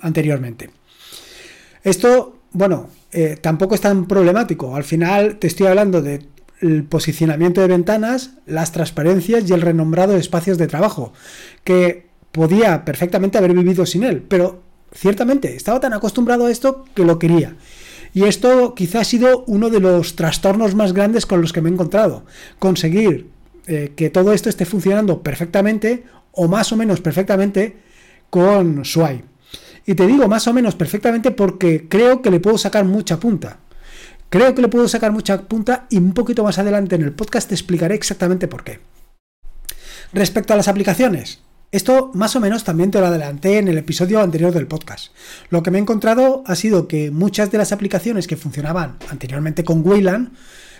anteriormente. 0.00 0.70
Esto, 1.82 2.38
bueno, 2.52 2.88
eh, 3.12 3.36
tampoco 3.40 3.74
es 3.74 3.82
tan 3.82 4.06
problemático. 4.06 4.74
Al 4.74 4.84
final 4.84 5.36
te 5.36 5.46
estoy 5.48 5.66
hablando 5.66 6.00
del 6.00 6.84
posicionamiento 6.88 7.60
de 7.60 7.68
ventanas, 7.68 8.30
las 8.46 8.72
transparencias 8.72 9.48
y 9.48 9.52
el 9.52 9.60
renombrado 9.60 10.14
de 10.14 10.20
espacios 10.20 10.56
de 10.56 10.66
trabajo, 10.66 11.12
que 11.62 12.06
podía 12.32 12.84
perfectamente 12.84 13.38
haber 13.38 13.52
vivido 13.52 13.84
sin 13.84 14.04
él, 14.04 14.22
pero 14.26 14.62
ciertamente 14.92 15.56
estaba 15.56 15.80
tan 15.80 15.92
acostumbrado 15.92 16.46
a 16.46 16.50
esto 16.50 16.84
que 16.94 17.04
lo 17.04 17.18
quería. 17.18 17.56
Y 18.12 18.24
esto 18.24 18.74
quizá 18.74 19.00
ha 19.00 19.04
sido 19.04 19.44
uno 19.46 19.70
de 19.70 19.80
los 19.80 20.16
trastornos 20.16 20.74
más 20.74 20.92
grandes 20.92 21.26
con 21.26 21.40
los 21.40 21.52
que 21.52 21.60
me 21.60 21.70
he 21.70 21.72
encontrado. 21.72 22.24
Conseguir 22.58 23.28
eh, 23.70 23.92
que 23.94 24.10
todo 24.10 24.32
esto 24.32 24.48
esté 24.48 24.66
funcionando 24.66 25.22
perfectamente 25.22 26.02
o 26.32 26.48
más 26.48 26.72
o 26.72 26.76
menos 26.76 27.00
perfectamente 27.00 27.76
con 28.28 28.84
Swai. 28.84 29.22
Y 29.86 29.94
te 29.94 30.08
digo 30.08 30.26
más 30.26 30.48
o 30.48 30.52
menos 30.52 30.74
perfectamente 30.74 31.30
porque 31.30 31.86
creo 31.88 32.20
que 32.20 32.32
le 32.32 32.40
puedo 32.40 32.58
sacar 32.58 32.84
mucha 32.84 33.20
punta. 33.20 33.58
Creo 34.28 34.56
que 34.56 34.62
le 34.62 34.66
puedo 34.66 34.88
sacar 34.88 35.12
mucha 35.12 35.42
punta 35.42 35.86
y 35.88 35.98
un 35.98 36.14
poquito 36.14 36.42
más 36.42 36.58
adelante 36.58 36.96
en 36.96 37.02
el 37.02 37.12
podcast 37.12 37.48
te 37.48 37.54
explicaré 37.54 37.94
exactamente 37.94 38.48
por 38.48 38.64
qué. 38.64 38.80
Respecto 40.12 40.52
a 40.52 40.56
las 40.56 40.66
aplicaciones, 40.66 41.38
esto 41.70 42.10
más 42.12 42.34
o 42.34 42.40
menos 42.40 42.64
también 42.64 42.90
te 42.90 42.98
lo 42.98 43.06
adelanté 43.06 43.58
en 43.58 43.68
el 43.68 43.78
episodio 43.78 44.20
anterior 44.20 44.52
del 44.52 44.66
podcast. 44.66 45.12
Lo 45.48 45.62
que 45.62 45.70
me 45.70 45.78
he 45.78 45.80
encontrado 45.80 46.42
ha 46.44 46.56
sido 46.56 46.88
que 46.88 47.12
muchas 47.12 47.52
de 47.52 47.58
las 47.58 47.70
aplicaciones 47.70 48.26
que 48.26 48.36
funcionaban 48.36 48.96
anteriormente 49.08 49.62
con 49.62 49.86
Wayland 49.86 50.32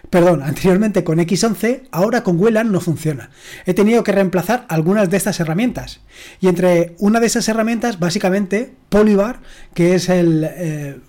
perdón, 0.09 0.43
anteriormente 0.43 1.05
con 1.05 1.19
X11, 1.19 1.89
ahora 1.91 2.23
con 2.23 2.41
Wayland 2.41 2.71
no 2.71 2.81
funciona. 2.81 3.31
He 3.67 3.75
tenido 3.75 4.03
que 4.03 4.13
reemplazar 4.13 4.67
algunas 4.69 5.11
de 5.11 5.17
estas 5.17 5.41
herramientas. 5.41 6.01
Y 6.41 6.49
entre 6.49 6.95
una 6.99 7.21
de 7.21 7.27
esas 7.27 7.49
herramientas, 7.49 7.99
básicamente, 7.99 8.73
Polybar, 8.89 9.41
que 9.75 9.95
es 9.95 10.09
el, 10.09 10.47
eh, 10.49 11.01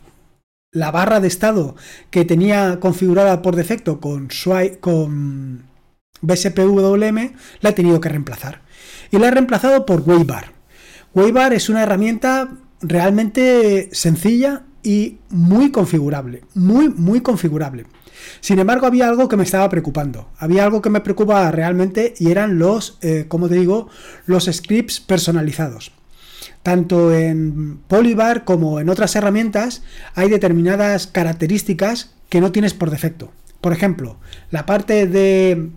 la 0.72 0.92
barra 0.92 1.20
de 1.20 1.28
estado 1.28 1.76
que 2.10 2.26
tenía 2.26 2.80
configurada 2.80 3.42
por 3.42 3.56
defecto 3.56 4.00
con, 4.00 4.30
con 4.80 5.64
BSPWM, 6.22 7.34
la 7.62 7.70
he 7.70 7.74
tenido 7.74 8.02
que 8.02 8.10
reemplazar. 8.10 8.62
Y 9.12 9.18
la 9.18 9.28
he 9.28 9.32
reemplazado 9.32 9.86
por 9.86 10.02
Waybar. 10.02 10.54
Waybar 11.14 11.54
es 11.54 11.70
una 11.70 11.84
herramienta 11.84 12.58
realmente 12.82 13.90
sencilla 13.92 14.64
y 14.84 15.20
muy 15.30 15.72
configurable. 15.72 16.44
Muy, 16.54 16.90
muy 16.90 17.22
configurable. 17.22 17.86
Sin 18.40 18.60
embargo, 18.60 18.88
había 18.88 19.08
algo 19.08 19.28
que 19.28 19.38
me 19.38 19.44
estaba 19.44 19.70
preocupando. 19.70 20.30
Había 20.38 20.64
algo 20.64 20.82
que 20.82 20.90
me 20.90 21.02
preocupaba 21.02 21.52
realmente 21.52 22.14
y 22.18 22.32
eran 22.32 22.60
los, 22.60 22.98
eh, 23.02 23.26
como 23.28 23.50
te 23.50 23.56
digo, 23.56 23.90
los 24.26 24.46
scripts 24.46 25.00
personalizados. 25.00 25.92
Tanto 26.64 27.14
en 27.14 27.80
Polybar 27.88 28.44
como 28.44 28.80
en 28.80 28.90
otras 28.90 29.16
herramientas 29.16 29.84
hay 30.16 30.30
determinadas 30.30 31.08
características 31.08 32.14
que 32.30 32.42
no 32.42 32.52
tienes 32.52 32.74
por 32.74 32.92
defecto. 32.92 33.32
Por 33.62 33.74
ejemplo, 33.74 34.18
la 34.50 34.66
parte 34.66 35.08
de 35.08 35.70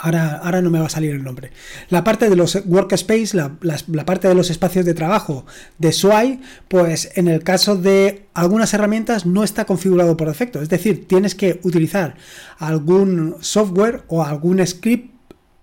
Ahora, 0.00 0.40
ahora, 0.42 0.62
no 0.62 0.70
me 0.70 0.78
va 0.78 0.86
a 0.86 0.90
salir 0.90 1.10
el 1.10 1.24
nombre. 1.24 1.50
La 1.90 2.04
parte 2.04 2.30
de 2.30 2.36
los 2.36 2.56
workspace, 2.64 3.36
la, 3.36 3.56
la, 3.60 4.06
parte 4.06 4.28
de 4.28 4.34
los 4.34 4.48
espacios 4.48 4.84
de 4.84 4.94
trabajo 4.94 5.44
de 5.78 5.92
SWI, 5.92 6.40
pues 6.68 7.10
en 7.16 7.26
el 7.26 7.42
caso 7.42 7.74
de 7.74 8.26
algunas 8.32 8.72
herramientas 8.74 9.26
no 9.26 9.42
está 9.42 9.64
configurado 9.64 10.16
por 10.16 10.28
defecto. 10.28 10.62
Es 10.62 10.68
decir, 10.68 11.08
tienes 11.08 11.34
que 11.34 11.58
utilizar 11.64 12.16
algún 12.58 13.36
software 13.40 14.04
o 14.06 14.24
algún 14.24 14.64
script 14.64 15.17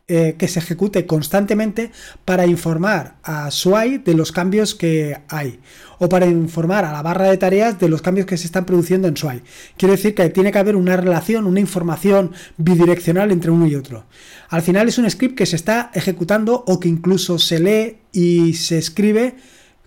eh, 0.07 0.35
que 0.38 0.47
se 0.47 0.59
ejecute 0.59 1.07
constantemente 1.07 1.91
para 2.25 2.45
informar 2.45 3.15
a 3.24 3.50
SWI 3.50 3.97
de 3.97 4.13
los 4.13 4.31
cambios 4.31 4.75
que 4.75 5.17
hay 5.29 5.59
o 5.97 6.07
para 6.09 6.27
informar 6.27 6.85
a 6.85 6.91
la 6.91 7.01
barra 7.01 7.29
de 7.29 7.38
tareas 7.38 7.79
de 7.79 7.89
los 7.89 8.03
cambios 8.03 8.27
que 8.27 8.38
se 8.38 8.45
están 8.45 8.65
produciendo 8.65 9.07
en 9.07 9.17
SWI. 9.17 9.41
Quiere 9.77 9.95
decir 9.95 10.13
que 10.13 10.29
tiene 10.29 10.51
que 10.51 10.59
haber 10.59 10.75
una 10.75 10.95
relación, 10.95 11.47
una 11.47 11.59
información 11.59 12.33
bidireccional 12.57 13.31
entre 13.31 13.50
uno 13.50 13.65
y 13.65 13.74
otro. 13.74 14.05
Al 14.50 14.62
final 14.62 14.88
es 14.88 15.00
un 15.00 15.09
script 15.09 15.35
que 15.35 15.47
se 15.47 15.55
está 15.55 15.89
ejecutando 15.95 16.63
o 16.67 16.79
que 16.79 16.88
incluso 16.88 17.39
se 17.39 17.59
lee 17.59 17.97
y 18.12 18.53
se 18.53 18.77
escribe 18.77 19.35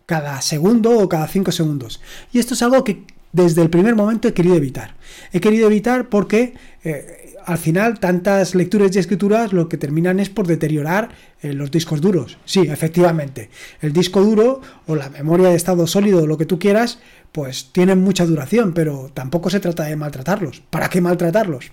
cada 0.05 0.41
segundo 0.43 0.99
o 0.99 1.09
cada 1.09 1.29
cinco 1.29 1.53
segundos. 1.53 2.01
Y 2.33 2.41
esto 2.41 2.55
es 2.55 2.63
algo 2.63 2.83
que 2.83 3.05
desde 3.33 3.63
el 3.63 3.71
primer 3.71 3.95
momento 3.95 4.29
he 4.29 4.35
querido 4.35 4.57
evitar. 4.57 4.95
He 5.33 5.41
querido 5.41 5.67
evitar 5.67 6.09
porque 6.09 6.55
eh, 6.85 7.35
al 7.45 7.59
final 7.59 7.99
tantas 7.99 8.55
lecturas 8.55 8.95
y 8.95 8.99
escrituras 8.99 9.53
lo 9.53 9.69
que 9.69 9.79
terminan 9.79 10.21
es 10.21 10.29
por 10.29 10.47
deteriorar 10.47 11.11
eh, 11.41 11.53
los 11.53 11.71
discos 11.71 12.01
duros. 12.01 12.39
Sí, 12.45 12.61
efectivamente, 12.61 13.51
el 13.81 13.93
disco 13.93 14.23
duro 14.23 14.61
o 14.87 14.95
la 14.95 15.09
memoria 15.09 15.49
de 15.49 15.57
estado 15.57 15.87
sólido 15.87 16.23
o 16.23 16.27
lo 16.27 16.37
que 16.37 16.47
tú 16.47 16.59
quieras, 16.59 16.99
pues 17.33 17.71
tienen 17.73 18.03
mucha 18.03 18.27
duración, 18.27 18.75
pero 18.75 19.11
tampoco 19.15 19.51
se 19.51 19.61
trata 19.61 19.85
de 19.85 19.97
maltratarlos. 19.97 20.63
¿Para 20.69 20.89
qué 20.89 21.01
maltratarlos? 21.01 21.73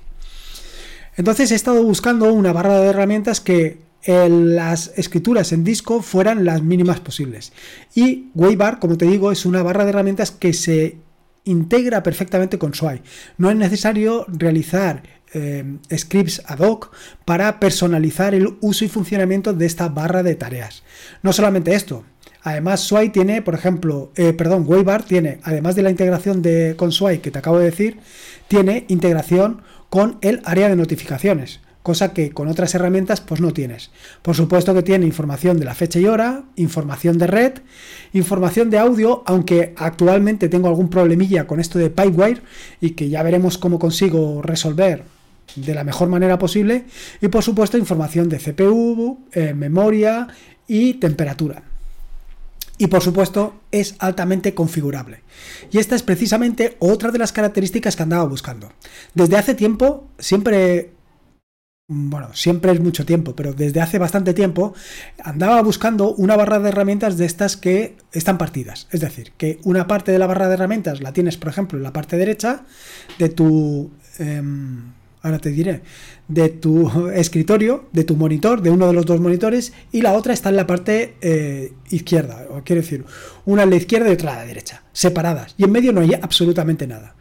Entonces 1.18 1.52
he 1.52 1.56
estado 1.56 1.84
buscando 1.84 2.32
una 2.32 2.54
barra 2.54 2.80
de 2.80 2.88
herramientas 2.88 3.40
que 3.42 3.84
las 4.08 4.92
escrituras 4.96 5.52
en 5.52 5.64
disco 5.64 6.02
fueran 6.02 6.46
las 6.46 6.62
mínimas 6.62 7.00
posibles. 7.00 7.54
Y 7.96 8.30
Waybar, 8.36 8.80
como 8.80 8.98
te 8.98 9.06
digo, 9.06 9.32
es 9.32 9.46
una 9.46 9.64
barra 9.64 9.84
de 9.84 9.90
herramientas 9.90 10.32
que 10.32 10.54
se 10.54 10.98
integra 11.46 12.04
perfectamente 12.04 12.58
con 12.58 12.74
SWI. 12.74 13.02
No 13.38 13.50
es 13.50 13.56
necesario 13.56 14.26
realizar 14.28 15.04
eh, 15.34 15.78
scripts 15.96 16.42
ad 16.46 16.60
hoc 16.60 16.92
para 17.24 17.60
personalizar 17.60 18.36
el 18.36 18.58
uso 18.62 18.86
y 18.86 18.90
funcionamiento 18.90 19.54
de 19.54 19.66
esta 19.66 19.90
barra 19.90 20.24
de 20.24 20.36
tareas. 20.36 20.84
No 21.24 21.34
solamente 21.34 21.74
esto, 21.74 22.04
Además, 22.46 22.82
SWI 22.82 23.10
tiene, 23.10 23.42
por 23.42 23.56
ejemplo, 23.56 24.12
eh, 24.16 24.32
perdón, 24.32 24.66
Waybar 24.68 25.02
tiene, 25.02 25.40
además 25.42 25.76
de 25.76 25.82
la 25.82 25.90
integración 25.90 26.44
de, 26.44 26.76
con 26.78 26.92
SWI 26.92 27.18
que 27.18 27.32
te 27.32 27.40
acabo 27.40 27.58
de 27.58 27.66
decir, 27.66 27.98
tiene 28.48 28.86
integración 28.88 29.64
con 29.90 30.20
el 30.22 30.44
área 30.46 30.70
de 30.70 30.76
notificaciones, 30.76 31.60
cosa 31.86 32.14
que 32.14 32.32
con 32.32 32.48
otras 32.48 32.74
herramientas 32.74 33.22
pues 33.22 33.40
no 33.42 33.54
tienes. 33.54 33.92
Por 34.24 34.36
supuesto 34.36 34.74
que 34.74 34.82
tiene 34.82 35.06
información 35.06 35.60
de 35.60 35.66
la 35.66 35.76
fecha 35.76 36.00
y 36.00 36.08
hora, 36.08 36.46
información 36.56 37.20
de 37.20 37.28
red, 37.28 37.54
información 38.12 38.72
de 38.72 38.80
audio, 38.80 39.22
aunque 39.28 39.76
actualmente 39.78 40.50
tengo 40.50 40.68
algún 40.68 40.90
problemilla 40.90 41.46
con 41.46 41.60
esto 41.60 41.78
de 41.78 41.92
Pipewire 41.92 42.42
y 42.82 42.90
que 42.92 43.08
ya 43.08 43.22
veremos 43.22 43.60
cómo 43.60 43.78
consigo 43.78 44.42
resolver 44.42 45.04
de 45.56 45.76
la 45.76 45.84
mejor 45.84 46.10
manera 46.10 46.40
posible 46.40 46.86
y 47.22 47.28
por 47.28 47.44
supuesto 47.44 47.78
información 47.78 48.30
de 48.30 48.40
CPU, 48.40 49.20
eh, 49.32 49.54
memoria 49.54 50.28
y 50.68 50.96
temperatura. 50.96 51.62
Y 52.80 52.88
por 52.88 53.04
supuesto 53.04 53.62
es 53.72 53.96
altamente 54.00 54.56
configurable. 54.56 55.22
Y 55.72 55.78
esta 55.78 55.96
es 55.96 56.02
precisamente 56.02 56.78
otra 56.80 57.12
de 57.12 57.20
las 57.20 57.32
características 57.32 57.96
que 57.96 58.04
andaba 58.04 58.26
buscando. 58.26 58.74
Desde 59.14 59.38
hace 59.38 59.54
tiempo, 59.54 60.10
siempre 60.18 60.96
bueno, 61.88 62.34
siempre 62.34 62.72
es 62.72 62.80
mucho 62.80 63.06
tiempo, 63.06 63.36
pero 63.36 63.54
desde 63.54 63.80
hace 63.80 64.00
bastante 64.00 64.34
tiempo 64.34 64.74
andaba 65.24 65.62
buscando 65.62 66.16
una 66.16 66.36
barra 66.36 66.60
de 66.60 66.70
herramientas 66.70 67.16
de 67.18 67.26
estas 67.26 67.58
que 67.58 67.96
están 68.12 68.40
partidas. 68.40 68.88
Es 68.92 69.02
decir, 69.02 69.34
que 69.38 69.60
una 69.64 69.86
parte 69.86 70.12
de 70.12 70.18
la 70.18 70.26
barra 70.26 70.48
de 70.48 70.56
herramientas 70.56 71.02
la 71.02 71.14
tienes, 71.14 71.38
por 71.38 71.50
ejemplo, 71.50 71.78
en 71.78 71.84
la 71.84 71.94
parte 71.94 72.18
derecha 72.18 72.66
de 73.20 73.30
tu... 73.30 73.92
Em, 74.18 74.95
ahora 75.26 75.40
te 75.40 75.50
diré, 75.50 75.82
de 76.28 76.50
tu 76.50 77.10
escritorio, 77.10 77.86
de 77.92 78.04
tu 78.04 78.16
monitor, 78.16 78.62
de 78.62 78.70
uno 78.70 78.88
de 78.88 78.94
los 78.94 79.06
dos 79.08 79.20
monitores, 79.20 79.74
y 79.92 80.02
la 80.02 80.14
otra 80.14 80.34
está 80.34 80.50
en 80.50 80.56
la 80.56 80.68
parte 80.68 81.16
eh, 81.22 81.74
izquierda, 81.90 82.46
o 82.52 82.62
quiero 82.64 82.84
decir, 82.84 83.06
una 83.46 83.64
a 83.64 83.66
la 83.66 83.76
izquierda 83.76 84.10
y 84.10 84.14
otra 84.14 84.34
a 84.34 84.36
la 84.38 84.46
derecha, 84.46 84.84
separadas, 84.94 85.56
y 85.58 85.64
en 85.64 85.72
medio 85.72 85.92
no 85.94 86.02
hay 86.02 86.14
absolutamente 86.14 86.86
nada. 86.86 87.16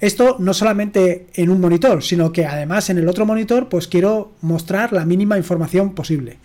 Esto 0.00 0.36
no 0.38 0.54
solamente 0.54 1.26
en 1.34 1.50
un 1.50 1.60
monitor, 1.60 2.02
sino 2.02 2.32
que 2.32 2.46
además 2.46 2.88
en 2.88 2.96
el 2.96 3.08
otro 3.08 3.26
monitor, 3.26 3.68
pues 3.68 3.86
quiero 3.86 4.32
mostrar 4.40 4.94
la 4.94 5.04
mínima 5.04 5.36
información 5.36 5.94
posible. 5.94 6.38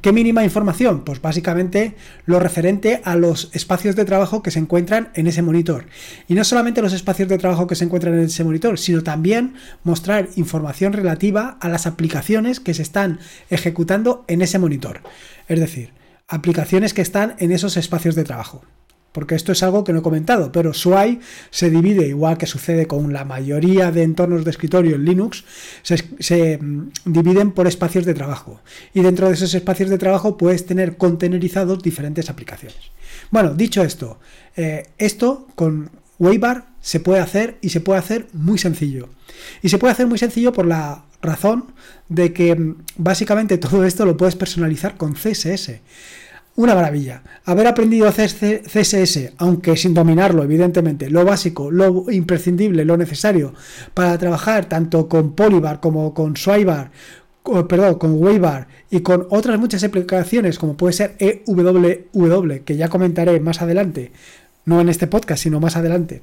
¿Qué 0.00 0.12
mínima 0.12 0.44
información? 0.44 1.04
Pues 1.04 1.20
básicamente 1.20 1.94
lo 2.24 2.40
referente 2.40 3.02
a 3.04 3.16
los 3.16 3.50
espacios 3.52 3.96
de 3.96 4.06
trabajo 4.06 4.42
que 4.42 4.50
se 4.50 4.58
encuentran 4.58 5.10
en 5.14 5.26
ese 5.26 5.42
monitor. 5.42 5.86
Y 6.26 6.32
no 6.32 6.42
solamente 6.44 6.80
los 6.80 6.94
espacios 6.94 7.28
de 7.28 7.36
trabajo 7.36 7.66
que 7.66 7.74
se 7.74 7.84
encuentran 7.84 8.14
en 8.14 8.20
ese 8.20 8.42
monitor, 8.42 8.78
sino 8.78 9.02
también 9.02 9.54
mostrar 9.84 10.30
información 10.36 10.94
relativa 10.94 11.58
a 11.60 11.68
las 11.68 11.86
aplicaciones 11.86 12.60
que 12.60 12.72
se 12.72 12.82
están 12.82 13.18
ejecutando 13.50 14.24
en 14.26 14.40
ese 14.40 14.58
monitor. 14.58 15.02
Es 15.48 15.60
decir, 15.60 15.92
aplicaciones 16.28 16.94
que 16.94 17.02
están 17.02 17.34
en 17.38 17.52
esos 17.52 17.76
espacios 17.76 18.14
de 18.14 18.24
trabajo 18.24 18.64
porque 19.12 19.34
esto 19.34 19.52
es 19.52 19.62
algo 19.62 19.84
que 19.84 19.92
no 19.92 20.00
he 20.00 20.02
comentado, 20.02 20.52
pero 20.52 20.72
SWI 20.72 21.20
se 21.50 21.70
divide, 21.70 22.06
igual 22.06 22.38
que 22.38 22.46
sucede 22.46 22.86
con 22.86 23.12
la 23.12 23.24
mayoría 23.24 23.90
de 23.90 24.02
entornos 24.02 24.44
de 24.44 24.50
escritorio 24.50 24.96
en 24.96 25.04
Linux, 25.04 25.44
se, 25.82 26.58
mm, 26.58 26.90
dividen 27.04 27.52
por 27.52 27.66
espacios 27.66 28.04
de 28.04 28.14
trabajo. 28.14 28.60
Y 28.94 29.00
dentro 29.00 29.28
de 29.28 29.34
esos 29.34 29.54
espacios 29.54 29.90
de 29.90 29.98
trabajo 29.98 30.36
puedes 30.36 30.66
tener 30.66 30.96
contenerizados 30.96 31.82
diferentes 31.82 32.30
aplicaciones. 32.30 32.78
Bueno, 33.30 33.54
dicho 33.54 33.82
esto, 33.82 34.18
eh, 34.56 34.88
esto 34.98 35.46
con 35.54 35.90
Waybar 36.18 36.66
se 36.80 37.00
puede 37.00 37.20
hacer 37.20 37.58
y 37.60 37.70
se 37.70 37.80
puede 37.80 37.98
hacer 37.98 38.28
muy 38.32 38.58
sencillo. 38.58 39.08
Y 39.62 39.68
se 39.68 39.78
puede 39.78 39.92
hacer 39.92 40.06
muy 40.06 40.18
sencillo 40.18 40.52
por 40.52 40.66
la 40.66 41.04
razón 41.22 41.72
de 42.08 42.32
que 42.32 42.54
mm, 42.54 42.76
básicamente 42.96 43.58
todo 43.58 43.84
esto 43.84 44.04
lo 44.04 44.16
puedes 44.16 44.36
personalizar 44.36 44.96
con 44.96 45.14
CSS. 45.14 45.80
Una 46.56 46.74
maravilla. 46.74 47.22
Haber 47.44 47.66
aprendido 47.68 48.10
CSS, 48.10 49.32
aunque 49.38 49.76
sin 49.76 49.94
dominarlo, 49.94 50.42
evidentemente, 50.42 51.08
lo 51.08 51.24
básico, 51.24 51.70
lo 51.70 52.10
imprescindible, 52.10 52.84
lo 52.84 52.96
necesario 52.96 53.54
para 53.94 54.18
trabajar 54.18 54.68
tanto 54.68 55.08
con 55.08 55.34
Polybar 55.34 55.80
como 55.80 56.12
con 56.12 56.36
Swibar, 56.36 56.90
perdón, 57.68 57.94
con 57.94 58.22
Waybar 58.22 58.68
y 58.90 59.00
con 59.00 59.26
otras 59.30 59.58
muchas 59.58 59.84
aplicaciones 59.84 60.58
como 60.58 60.76
puede 60.76 60.92
ser 60.92 61.16
EWW, 61.18 62.64
que 62.64 62.76
ya 62.76 62.88
comentaré 62.88 63.40
más 63.40 63.62
adelante, 63.62 64.12
no 64.64 64.80
en 64.80 64.88
este 64.88 65.06
podcast, 65.06 65.42
sino 65.42 65.60
más 65.60 65.76
adelante 65.76 66.22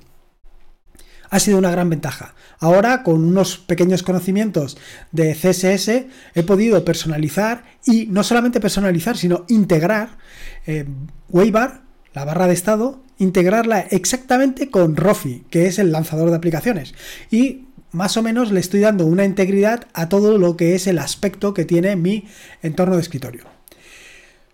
ha 1.29 1.39
sido 1.39 1.57
una 1.57 1.71
gran 1.71 1.89
ventaja. 1.89 2.35
Ahora, 2.59 3.03
con 3.03 3.23
unos 3.23 3.57
pequeños 3.57 4.03
conocimientos 4.03 4.77
de 5.11 5.33
CSS, 5.33 6.05
he 6.35 6.43
podido 6.43 6.83
personalizar 6.83 7.63
y 7.85 8.07
no 8.07 8.23
solamente 8.23 8.59
personalizar, 8.59 9.17
sino 9.17 9.45
integrar 9.47 10.17
eh, 10.65 10.85
Waybar, 11.29 11.81
la 12.13 12.25
barra 12.25 12.47
de 12.47 12.53
estado, 12.53 13.01
integrarla 13.19 13.81
exactamente 13.81 14.69
con 14.69 14.95
Rofi, 14.95 15.43
que 15.49 15.67
es 15.67 15.79
el 15.79 15.91
lanzador 15.91 16.29
de 16.29 16.35
aplicaciones. 16.35 16.93
Y 17.29 17.65
más 17.91 18.17
o 18.17 18.23
menos 18.23 18.51
le 18.51 18.59
estoy 18.59 18.81
dando 18.81 19.05
una 19.05 19.25
integridad 19.25 19.87
a 19.93 20.09
todo 20.09 20.37
lo 20.37 20.57
que 20.57 20.75
es 20.75 20.87
el 20.87 20.99
aspecto 20.99 21.53
que 21.53 21.65
tiene 21.65 21.95
mi 21.95 22.25
entorno 22.61 22.95
de 22.95 23.01
escritorio. 23.01 23.43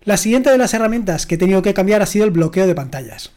La 0.04 0.16
siguiente 0.18 0.50
de 0.50 0.58
las 0.58 0.74
herramientas 0.74 1.26
que 1.26 1.36
he 1.36 1.38
tenido 1.38 1.62
que 1.62 1.74
cambiar 1.74 2.02
ha 2.02 2.06
sido 2.06 2.26
el 2.26 2.30
bloqueo 2.30 2.66
de 2.66 2.74
pantallas. 2.74 3.32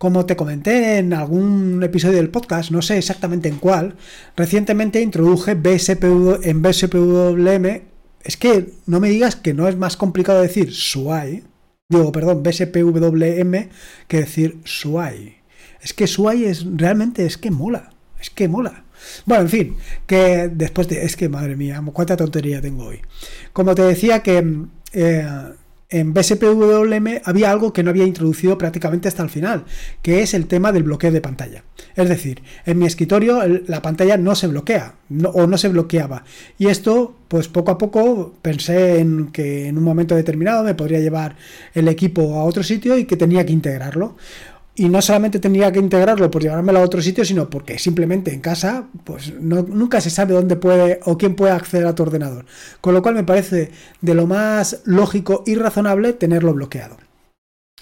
Como 0.00 0.24
te 0.24 0.34
comenté 0.34 0.96
en 0.96 1.12
algún 1.12 1.82
episodio 1.82 2.16
del 2.16 2.30
podcast, 2.30 2.70
no 2.70 2.80
sé 2.80 2.96
exactamente 2.96 3.50
en 3.50 3.58
cuál, 3.58 3.96
recientemente 4.34 5.02
introduje 5.02 5.52
BSPW, 5.52 6.36
en 6.42 6.62
BSPWM. 6.62 7.82
Es 8.22 8.38
que 8.38 8.72
no 8.86 8.98
me 8.98 9.10
digas 9.10 9.36
que 9.36 9.52
no 9.52 9.68
es 9.68 9.76
más 9.76 9.98
complicado 9.98 10.40
decir 10.40 10.72
SUAI, 10.72 11.44
digo, 11.90 12.12
perdón, 12.12 12.42
BSPWM 12.42 13.68
que 14.08 14.16
decir 14.16 14.60
SUAI. 14.64 15.36
Es 15.82 15.92
que 15.92 16.06
SUAI 16.06 16.46
es 16.46 16.64
realmente 16.76 17.26
es 17.26 17.36
que 17.36 17.50
mola, 17.50 17.92
es 18.18 18.30
que 18.30 18.48
mola. 18.48 18.84
Bueno, 19.26 19.42
en 19.42 19.50
fin, 19.50 19.76
que 20.06 20.48
después 20.50 20.88
de. 20.88 21.04
Es 21.04 21.14
que 21.14 21.28
madre 21.28 21.56
mía, 21.56 21.82
cuánta 21.92 22.16
tontería 22.16 22.62
tengo 22.62 22.86
hoy. 22.86 23.02
Como 23.52 23.74
te 23.74 23.82
decía, 23.82 24.22
que 24.22 24.64
eh, 24.94 25.28
en 25.90 26.14
BSPWM 26.14 27.20
había 27.24 27.50
algo 27.50 27.72
que 27.72 27.82
no 27.82 27.90
había 27.90 28.04
introducido 28.04 28.56
prácticamente 28.56 29.08
hasta 29.08 29.22
el 29.22 29.30
final, 29.30 29.64
que 30.02 30.22
es 30.22 30.34
el 30.34 30.46
tema 30.46 30.72
del 30.72 30.84
bloqueo 30.84 31.10
de 31.10 31.20
pantalla. 31.20 31.64
Es 31.96 32.08
decir, 32.08 32.42
en 32.64 32.78
mi 32.78 32.86
escritorio 32.86 33.40
la 33.66 33.82
pantalla 33.82 34.16
no 34.16 34.34
se 34.34 34.46
bloquea 34.46 34.94
o 35.32 35.46
no 35.46 35.58
se 35.58 35.68
bloqueaba. 35.68 36.24
Y 36.58 36.68
esto, 36.68 37.16
pues 37.26 37.48
poco 37.48 37.72
a 37.72 37.78
poco 37.78 38.34
pensé 38.40 39.00
en 39.00 39.28
que 39.32 39.66
en 39.66 39.78
un 39.78 39.84
momento 39.84 40.14
determinado 40.14 40.62
me 40.62 40.74
podría 40.74 41.00
llevar 41.00 41.36
el 41.74 41.88
equipo 41.88 42.36
a 42.36 42.44
otro 42.44 42.62
sitio 42.62 42.96
y 42.96 43.04
que 43.04 43.16
tenía 43.16 43.44
que 43.44 43.52
integrarlo 43.52 44.16
y 44.80 44.88
no 44.88 45.02
solamente 45.02 45.40
tenía 45.40 45.70
que 45.70 45.78
integrarlo 45.78 46.30
por 46.30 46.40
llevármelo 46.40 46.78
a 46.78 46.82
otro 46.82 47.02
sitio, 47.02 47.22
sino 47.22 47.50
porque 47.50 47.78
simplemente 47.78 48.32
en 48.32 48.40
casa, 48.40 48.86
pues 49.04 49.30
nunca 49.38 50.00
se 50.00 50.08
sabe 50.08 50.32
dónde 50.32 50.56
puede 50.56 51.00
o 51.04 51.18
quién 51.18 51.34
puede 51.34 51.52
acceder 51.52 51.86
a 51.86 51.94
tu 51.94 52.02
ordenador. 52.02 52.46
Con 52.80 52.94
lo 52.94 53.02
cual 53.02 53.14
me 53.14 53.22
parece 53.22 53.72
de 54.00 54.14
lo 54.14 54.26
más 54.26 54.80
lógico 54.86 55.44
y 55.46 55.54
razonable 55.54 56.14
tenerlo 56.14 56.54
bloqueado. 56.54 56.96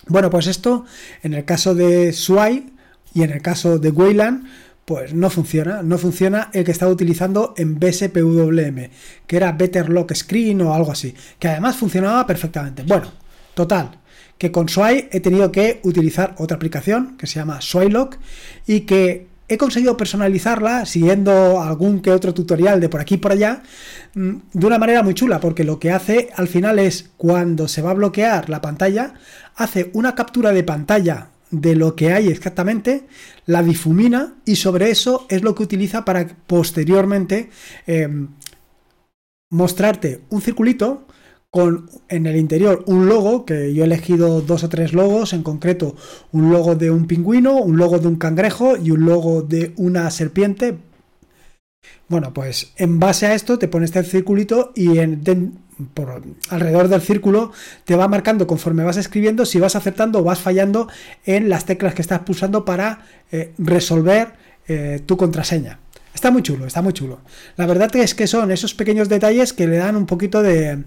Bueno, 0.09 0.29
pues 0.29 0.49
esto 0.49 0.87
en 1.23 1.35
el 1.35 1.45
caso 1.45 1.73
de 1.77 2.13
Swai 2.13 2.73
y 3.15 3.23
en 3.23 3.31
el 3.31 3.43
caso 3.43 3.79
de 3.79 3.91
Wayland, 3.91 4.49
pues 4.85 5.15
no 5.15 5.31
funciona. 5.31 5.85
No 5.85 5.99
funciona 5.99 6.51
el 6.53 6.65
que 6.65 6.73
estaba 6.73 6.91
utilizando 6.91 7.55
en 7.57 7.79
BSPWM, 7.79 8.91
que 9.25 9.37
era 9.37 9.53
Better 9.53 9.89
Lock 9.89 10.15
Screen 10.15 10.63
o 10.63 10.75
algo 10.75 10.91
así, 10.91 11.15
que 11.39 11.47
además 11.47 11.77
funcionaba 11.77 12.27
perfectamente. 12.27 12.83
Bueno, 12.83 13.13
total 13.55 14.01
que 14.39 14.53
con 14.53 14.69
Sway 14.69 15.09
he 15.11 15.21
tenido 15.21 15.53
que 15.53 15.81
utilizar 15.83 16.35
otra 16.39 16.57
aplicación 16.57 17.17
que 17.17 17.27
se 17.27 17.41
llama 17.41 17.61
Swaylock 17.61 18.19
y 18.67 18.81
que 18.81 19.27
he 19.49 19.59
conseguido 19.59 19.97
personalizarla 19.97 20.87
siguiendo 20.87 21.61
algún 21.61 22.01
que 22.01 22.13
otro 22.13 22.35
tutorial 22.35 22.81
de 22.81 22.89
por 22.89 23.01
aquí 23.01 23.15
y 23.15 23.19
por 23.19 23.33
allá 23.33 23.63
mm, 24.15 24.31
de 24.53 24.67
una 24.67 24.79
manera 24.79 25.03
muy 25.03 25.15
chula 25.15 25.41
porque 25.41 25.65
lo 25.65 25.79
que 25.79 25.91
hace 25.91 26.31
al 26.37 26.49
final 26.49 26.79
es 26.79 27.11
cuando 27.17 27.67
se 27.67 27.83
va 27.83 27.91
a 27.91 27.95
bloquear 27.95 28.49
la 28.49 28.61
pantalla 28.61 29.15
hace 29.57 29.91
una 29.95 30.15
captura 30.15 30.53
de 30.53 30.65
pantalla 30.65 31.31
de 31.51 31.75
lo 31.75 31.97
que 31.97 32.13
hay 32.13 32.29
exactamente, 32.29 33.07
la 33.47 33.63
difumina 33.63 34.35
y 34.45 34.57
sobre 34.57 34.91
eso 34.91 35.27
es 35.31 35.43
lo 35.43 35.55
que 35.55 35.63
utiliza 35.63 36.05
para 36.05 36.27
posteriormente 36.47 37.51
em, 37.87 38.29
mostrarte 39.51 40.21
un 40.29 40.43
circulito 40.43 41.08
con 41.51 41.89
en 42.09 42.27
el 42.27 42.37
interior 42.37 42.85
un 42.87 43.09
logo, 43.09 43.47
que 43.47 43.73
yo 43.73 43.83
he 43.83 43.87
elegido 43.87 44.43
dos 44.43 44.65
o 44.65 44.69
tres 44.69 44.93
logos, 44.93 45.33
en 45.33 45.43
concreto 45.43 45.97
un 46.33 46.51
logo 46.51 46.75
de 46.75 46.91
un 46.91 47.07
pingüino, 47.07 47.57
un 47.57 47.77
logo 47.77 47.99
de 47.99 48.09
un 48.09 48.17
cangrejo 48.17 48.77
y 48.77 48.91
un 48.91 49.07
logo 49.07 49.43
de 49.43 49.73
una 49.77 50.11
serpiente. 50.11 50.77
Bueno, 52.09 52.33
pues 52.35 52.73
en 52.77 52.99
base 52.99 53.27
a 53.27 53.35
esto 53.35 53.59
te 53.59 53.69
pones 53.69 53.89
este 53.89 54.03
circulito 54.03 54.73
y 54.75 54.99
por 55.95 56.23
alrededor 56.51 56.89
del 56.89 57.01
círculo 57.01 57.53
te 57.85 57.97
va 57.97 58.09
marcando 58.09 58.47
conforme 58.47 58.83
vas 58.83 58.97
escribiendo 58.97 59.47
si 59.47 59.61
vas 59.61 59.77
acertando 59.77 60.21
o 60.21 60.25
vas 60.25 60.41
fallando 60.41 60.89
en 61.25 61.49
las 61.49 61.67
teclas 61.67 61.95
que 61.95 62.03
estás 62.03 62.21
pulsando 62.21 62.65
para 62.65 63.07
eh, 63.31 63.53
resolver 63.59 64.33
eh, 64.67 65.01
tu 65.07 65.17
contraseña. 65.17 65.79
Está 66.15 66.31
muy 66.31 66.43
chulo, 66.43 66.67
está 66.67 66.83
muy 66.83 66.93
chulo. 66.93 67.21
La 67.57 67.67
verdad 67.67 67.95
es 67.95 68.15
que 68.15 68.27
son 68.27 68.51
esos 68.51 68.75
pequeños 68.75 69.09
detalles 69.09 69.53
que 69.53 69.69
le 69.69 69.77
dan 69.77 69.95
un 69.95 70.07
poquito 70.07 70.43
de 70.43 70.83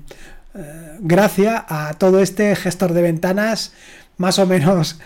gracias 0.99 1.63
a 1.67 1.93
todo 1.97 2.19
este 2.19 2.55
gestor 2.55 2.93
de 2.93 3.01
ventanas 3.01 3.73
más 4.17 4.37
o 4.39 4.45
menos 4.45 4.99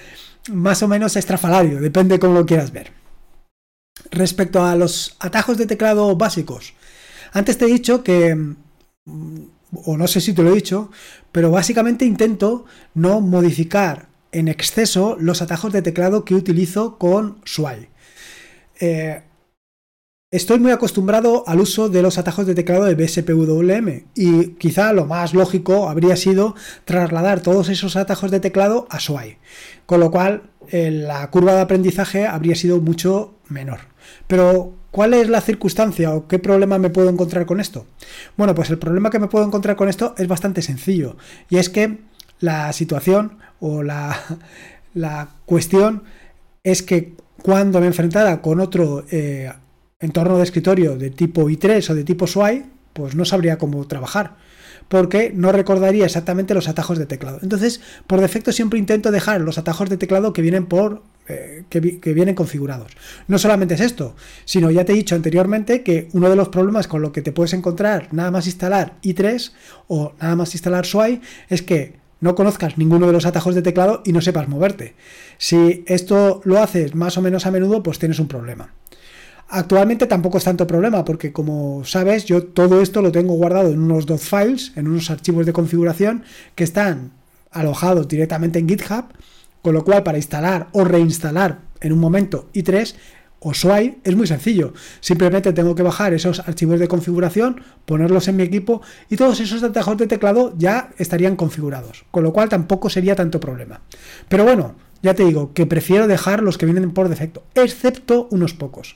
más 0.52 0.84
o 0.84 0.88
menos 0.88 1.16
estrafalario, 1.16 1.82
depende 1.82 2.20
cómo 2.20 2.34
lo 2.34 2.46
quieras 2.46 2.72
ver. 2.72 2.92
Respecto 4.12 4.64
a 4.64 4.76
los 4.76 5.16
atajos 5.20 5.58
de 5.58 5.66
teclado 5.66 6.16
básicos, 6.16 6.74
antes 7.32 7.58
te 7.58 7.66
he 7.66 7.70
dicho 7.70 8.04
que, 8.04 8.38
o 9.74 9.98
no 9.98 10.08
sé 10.08 10.22
si 10.22 10.34
te 10.34 10.44
lo 10.44 10.52
he 10.52 10.56
dicho, 10.56 10.92
pero 11.32 11.52
básicamente 11.52 12.06
intento 12.06 12.66
no 12.94 13.22
modificar 13.22 14.08
en 14.32 14.48
exceso 14.48 15.18
los 15.20 15.42
atajos 15.42 15.74
de 15.74 15.82
teclado 15.82 16.26
que 16.26 16.36
utilizo 16.36 16.98
con 16.98 17.40
Sway. 17.46 17.88
Eh, 18.80 19.22
Estoy 20.36 20.60
muy 20.60 20.74
acostumbrado 20.74 21.46
al 21.48 21.62
uso 21.62 21.88
de 21.88 22.02
los 22.02 22.18
atajos 22.18 22.46
de 22.46 22.56
teclado 22.56 22.84
de 22.84 22.96
BSPWM 22.96 24.04
y 24.16 24.48
quizá 24.56 24.92
lo 24.92 25.06
más 25.06 25.34
lógico 25.34 25.88
habría 25.88 26.18
sido 26.18 26.56
trasladar 26.84 27.40
todos 27.40 27.70
esos 27.70 27.96
atajos 27.96 28.32
de 28.32 28.42
teclado 28.42 28.86
a 28.90 29.00
SWAI, 29.00 29.38
con 29.86 30.02
lo 30.02 30.12
cual 30.12 30.50
eh, 30.68 30.92
la 30.92 31.32
curva 31.32 31.54
de 31.54 31.62
aprendizaje 31.62 32.28
habría 32.28 32.56
sido 32.56 32.82
mucho 32.82 33.36
menor. 33.48 33.80
Pero, 34.28 34.74
¿cuál 34.92 35.14
es 35.14 35.30
la 35.30 35.40
circunstancia 35.40 36.14
o 36.14 36.28
qué 36.28 36.38
problema 36.38 36.80
me 36.80 36.90
puedo 36.90 37.10
encontrar 37.10 37.46
con 37.46 37.62
esto? 37.62 37.86
Bueno, 38.36 38.54
pues 38.54 38.70
el 38.70 38.78
problema 38.78 39.12
que 39.12 39.20
me 39.20 39.28
puedo 39.28 39.46
encontrar 39.46 39.78
con 39.78 39.88
esto 39.88 40.16
es 40.18 40.28
bastante 40.28 40.62
sencillo 40.62 41.16
y 41.50 41.60
es 41.60 41.70
que 41.70 42.00
la 42.42 42.74
situación 42.74 43.38
o 43.62 43.84
la, 43.84 44.20
la 44.94 45.30
cuestión 45.46 46.04
es 46.66 46.84
que 46.84 47.14
cuando 47.42 47.80
me 47.80 47.88
enfrentara 47.88 48.42
con 48.42 48.60
otro 48.60 49.06
eh, 49.12 49.50
entorno 50.06 50.38
de 50.38 50.44
escritorio 50.44 50.98
de 50.98 51.10
tipo 51.10 51.50
i3 51.50 51.90
o 51.90 51.96
de 51.96 52.04
tipo 52.04 52.28
SWI, 52.28 52.64
pues 52.94 53.16
no 53.16 53.26
sabría 53.26 53.58
cómo 53.58 53.86
trabajar, 53.88 54.38
porque 54.88 55.32
no 55.36 55.52
recordaría 55.52 56.06
exactamente 56.06 56.54
los 56.54 56.70
atajos 56.70 56.98
de 56.98 57.06
teclado. 57.06 57.40
Entonces, 57.42 57.82
por 58.08 58.22
defecto 58.22 58.52
siempre 58.52 58.80
intento 58.80 59.12
dejar 59.12 59.42
los 59.42 59.58
atajos 59.58 59.90
de 59.90 59.98
teclado 59.98 60.32
que 60.32 60.42
vienen 60.42 60.66
por 60.66 61.04
eh, 61.28 61.64
que, 61.70 61.80
vienen 61.80 62.36
configurados. 62.36 62.92
No 63.28 63.40
solamente 63.40 63.74
es 63.74 63.82
esto, 63.82 64.16
sino 64.46 64.70
ya 64.70 64.86
te 64.86 64.94
he 64.94 64.96
dicho 64.96 65.16
anteriormente 65.16 65.82
que 65.82 66.08
uno 66.14 66.30
de 66.30 66.36
los 66.36 66.50
problemas 66.50 66.88
con 66.88 67.02
lo 67.02 67.12
que 67.12 67.24
te 67.24 67.32
puedes 67.32 67.54
encontrar 67.54 68.10
nada 68.12 68.30
más 68.30 68.46
instalar 68.46 68.94
i3 69.02 69.52
o 69.88 70.14
nada 70.22 70.36
más 70.36 70.54
instalar 70.54 70.86
SWI 70.86 71.22
es 71.50 71.64
que 71.64 71.96
no 72.22 72.36
conozcas 72.36 72.78
ninguno 72.78 73.08
de 73.08 73.14
los 73.14 73.26
atajos 73.26 73.56
de 73.56 73.64
teclado 73.64 74.04
y 74.06 74.14
no 74.14 74.22
sepas 74.22 74.48
moverte. 74.48 74.94
Si 75.38 75.84
esto 75.88 76.42
lo 76.44 76.62
haces 76.62 76.94
más 76.94 77.18
o 77.18 77.22
menos 77.22 77.46
a 77.46 77.52
menudo, 77.52 77.82
pues 77.82 77.98
tienes 77.98 78.20
un 78.20 78.28
problema. 78.28 78.74
Actualmente 79.48 80.08
tampoco 80.08 80.40
es 80.40 80.44
tanto 80.44 80.66
problema 80.66 81.06
porque 81.06 81.32
como 81.32 81.86
sabes 81.86 82.26
yo 82.26 82.44
todo 82.44 82.82
esto 82.82 83.02
lo 83.02 83.12
tengo 83.12 83.36
guardado 83.36 83.72
en 83.72 83.80
unos 83.80 84.06
dos 84.06 84.22
files, 84.22 84.72
en 84.76 84.88
unos 84.88 85.12
archivos 85.12 85.46
de 85.46 85.54
configuración 85.54 86.24
que 86.56 86.64
están 86.64 87.12
alojados 87.52 88.08
directamente 88.08 88.58
en 88.60 88.68
GitHub, 88.68 89.06
con 89.62 89.74
lo 89.74 89.84
cual 89.84 90.04
para 90.04 90.18
instalar 90.18 90.68
o 90.72 90.84
reinstalar 90.84 91.60
en 91.80 91.94
un 91.94 92.00
momento 92.00 92.50
i3 92.54 92.96
o 93.40 93.54
SWI 93.54 94.00
es 94.04 94.16
muy 94.16 94.26
sencillo. 94.26 94.74
Simplemente 95.00 95.54
tengo 95.54 95.76
que 95.76 95.84
bajar 95.84 96.16
esos 96.16 96.40
archivos 96.40 96.80
de 96.80 96.88
configuración, 96.88 97.62
ponerlos 97.86 98.28
en 98.28 98.38
mi 98.38 98.44
equipo 98.44 98.82
y 99.12 99.16
todos 99.16 99.40
esos 99.40 99.62
atajos 99.62 99.98
de 99.98 100.08
teclado 100.08 100.56
ya 100.58 100.90
estarían 100.98 101.36
configurados, 101.36 102.06
con 102.10 102.24
lo 102.24 102.34
cual 102.34 102.50
tampoco 102.50 102.90
sería 102.90 103.16
tanto 103.16 103.40
problema. 103.40 103.82
Pero 104.28 104.44
bueno, 104.44 104.74
ya 105.04 105.14
te 105.14 105.24
digo 105.24 105.54
que 105.54 105.68
prefiero 105.68 106.08
dejar 106.08 106.42
los 106.42 106.58
que 106.58 106.66
vienen 106.66 106.92
por 106.92 107.10
defecto, 107.10 107.44
excepto 107.54 108.28
unos 108.32 108.56
pocos. 108.56 108.96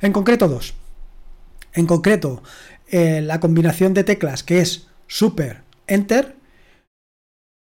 En 0.00 0.12
concreto 0.12 0.48
dos. 0.48 0.74
En 1.72 1.86
concreto, 1.86 2.42
eh, 2.88 3.20
la 3.20 3.40
combinación 3.40 3.94
de 3.94 4.04
teclas 4.04 4.42
que 4.42 4.60
es 4.60 4.88
Super 5.06 5.62
Enter. 5.86 6.36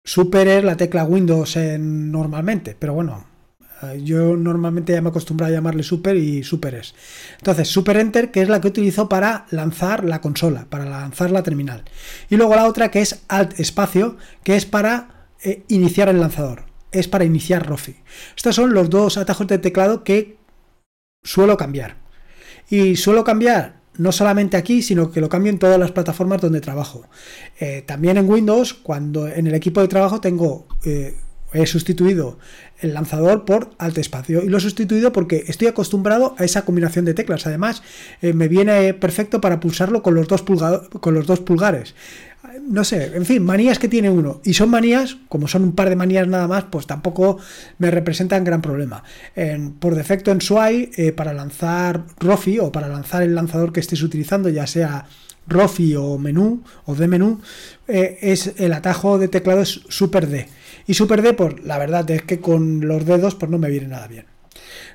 Super 0.03 0.47
es 0.47 0.63
la 0.63 0.77
tecla 0.77 1.03
Windows 1.03 1.57
normalmente, 1.57 2.75
pero 2.79 2.93
bueno, 2.93 3.25
eh, 3.83 4.01
yo 4.03 4.35
normalmente 4.35 4.93
ya 4.93 5.01
me 5.01 5.09
acostumbro 5.09 5.45
a 5.45 5.51
llamarle 5.51 5.83
Super 5.83 6.15
y 6.15 6.43
Super 6.43 6.75
es. 6.75 6.95
Entonces, 7.37 7.67
Super 7.67 7.97
Enter, 7.97 8.31
que 8.31 8.41
es 8.41 8.49
la 8.49 8.59
que 8.61 8.67
utilizo 8.67 9.07
para 9.09 9.45
lanzar 9.51 10.03
la 10.03 10.21
consola, 10.21 10.65
para 10.69 10.85
lanzar 10.85 11.31
la 11.31 11.43
terminal. 11.43 11.83
Y 12.29 12.37
luego 12.37 12.55
la 12.55 12.67
otra 12.67 12.89
que 12.89 13.01
es 13.01 13.23
Alt 13.27 13.59
Espacio, 13.59 14.17
que 14.43 14.55
es 14.55 14.65
para 14.65 15.29
eh, 15.43 15.63
iniciar 15.67 16.09
el 16.09 16.19
lanzador. 16.19 16.63
Es 16.91 17.07
para 17.07 17.25
iniciar 17.25 17.67
Rofi. 17.67 17.97
Estos 18.35 18.55
son 18.55 18.73
los 18.73 18.89
dos 18.89 19.17
atajos 19.17 19.47
de 19.47 19.59
teclado 19.59 20.03
que 20.03 20.37
suelo 21.23 21.57
cambiar. 21.57 21.97
Y 22.69 22.95
suelo 22.95 23.23
cambiar 23.23 23.77
no 23.97 24.11
solamente 24.11 24.57
aquí, 24.57 24.81
sino 24.81 25.11
que 25.11 25.21
lo 25.21 25.29
cambio 25.29 25.51
en 25.51 25.59
todas 25.59 25.79
las 25.79 25.91
plataformas 25.91 26.41
donde 26.41 26.61
trabajo. 26.61 27.07
Eh, 27.59 27.83
también 27.85 28.17
en 28.17 28.29
Windows, 28.29 28.73
cuando 28.73 29.27
en 29.27 29.47
el 29.47 29.55
equipo 29.55 29.81
de 29.81 29.87
trabajo 29.87 30.21
tengo, 30.21 30.67
eh, 30.85 31.15
he 31.53 31.65
sustituido 31.65 32.37
el 32.79 32.93
lanzador 32.93 33.45
por 33.45 33.71
alt 33.79 33.97
espacio 33.97 34.43
y 34.43 34.49
lo 34.49 34.57
he 34.57 34.61
sustituido 34.61 35.11
porque 35.11 35.45
estoy 35.47 35.67
acostumbrado 35.67 36.35
a 36.37 36.43
esa 36.43 36.63
combinación 36.65 37.05
de 37.05 37.13
teclas. 37.13 37.47
Además, 37.47 37.81
eh, 38.21 38.33
me 38.33 38.47
viene 38.47 38.93
perfecto 38.93 39.41
para 39.41 39.59
pulsarlo 39.59 40.03
con 40.03 40.13
los 40.13 40.27
dos, 40.27 40.43
con 40.43 41.13
los 41.13 41.25
dos 41.25 41.39
pulgares 41.39 41.95
no 42.61 42.83
sé, 42.83 43.11
en 43.15 43.25
fin, 43.25 43.43
manías 43.43 43.79
que 43.79 43.87
tiene 43.87 44.09
uno. 44.09 44.41
Y 44.43 44.53
son 44.53 44.69
manías, 44.69 45.17
como 45.29 45.47
son 45.47 45.63
un 45.63 45.73
par 45.73 45.89
de 45.89 45.95
manías 45.95 46.27
nada 46.27 46.47
más, 46.47 46.65
pues 46.65 46.87
tampoco 46.87 47.37
me 47.77 47.91
representan 47.91 48.43
gran 48.43 48.61
problema. 48.61 49.03
por 49.79 49.95
defecto 49.95 50.31
en 50.31 50.41
SWI, 50.41 50.91
eh, 50.95 51.11
para 51.11 51.33
lanzar 51.33 52.03
Rofi 52.19 52.59
o 52.59 52.71
para 52.71 52.87
lanzar 52.87 53.23
el 53.23 53.35
lanzador 53.35 53.71
que 53.71 53.79
estés 53.79 54.01
utilizando, 54.01 54.49
ya 54.49 54.67
sea 54.67 55.05
Rofi 55.47 55.95
o 55.95 56.17
menú 56.17 56.63
o 56.85 56.95
de 56.95 57.07
menú, 57.07 57.39
eh, 57.87 58.17
es 58.21 58.53
el 58.57 58.73
atajo 58.73 59.17
de 59.17 59.27
teclado 59.27 59.61
es 59.61 59.81
Super 59.89 60.27
D. 60.27 60.47
Y 60.85 60.93
Super 60.93 61.21
D, 61.21 61.33
pues 61.33 61.63
la 61.63 61.77
verdad 61.77 62.09
es 62.11 62.23
que 62.23 62.39
con 62.39 62.87
los 62.87 63.05
dedos 63.05 63.35
pues 63.35 63.49
no 63.49 63.57
me 63.57 63.69
viene 63.69 63.87
nada 63.87 64.07
bien. 64.07 64.25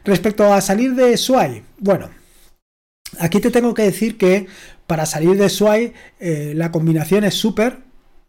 Respecto 0.04 0.52
a 0.52 0.60
salir 0.60 0.94
de 0.94 1.16
SWI, 1.16 1.62
bueno, 1.78 2.10
aquí 3.18 3.40
te 3.40 3.50
tengo 3.50 3.74
que 3.74 3.82
decir 3.82 4.16
que 4.16 4.46
para 4.86 5.06
salir 5.06 5.36
de 5.36 5.48
SWI, 5.48 5.92
eh, 6.20 6.52
la 6.54 6.70
combinación 6.70 7.24
es 7.24 7.34
súper, 7.34 7.80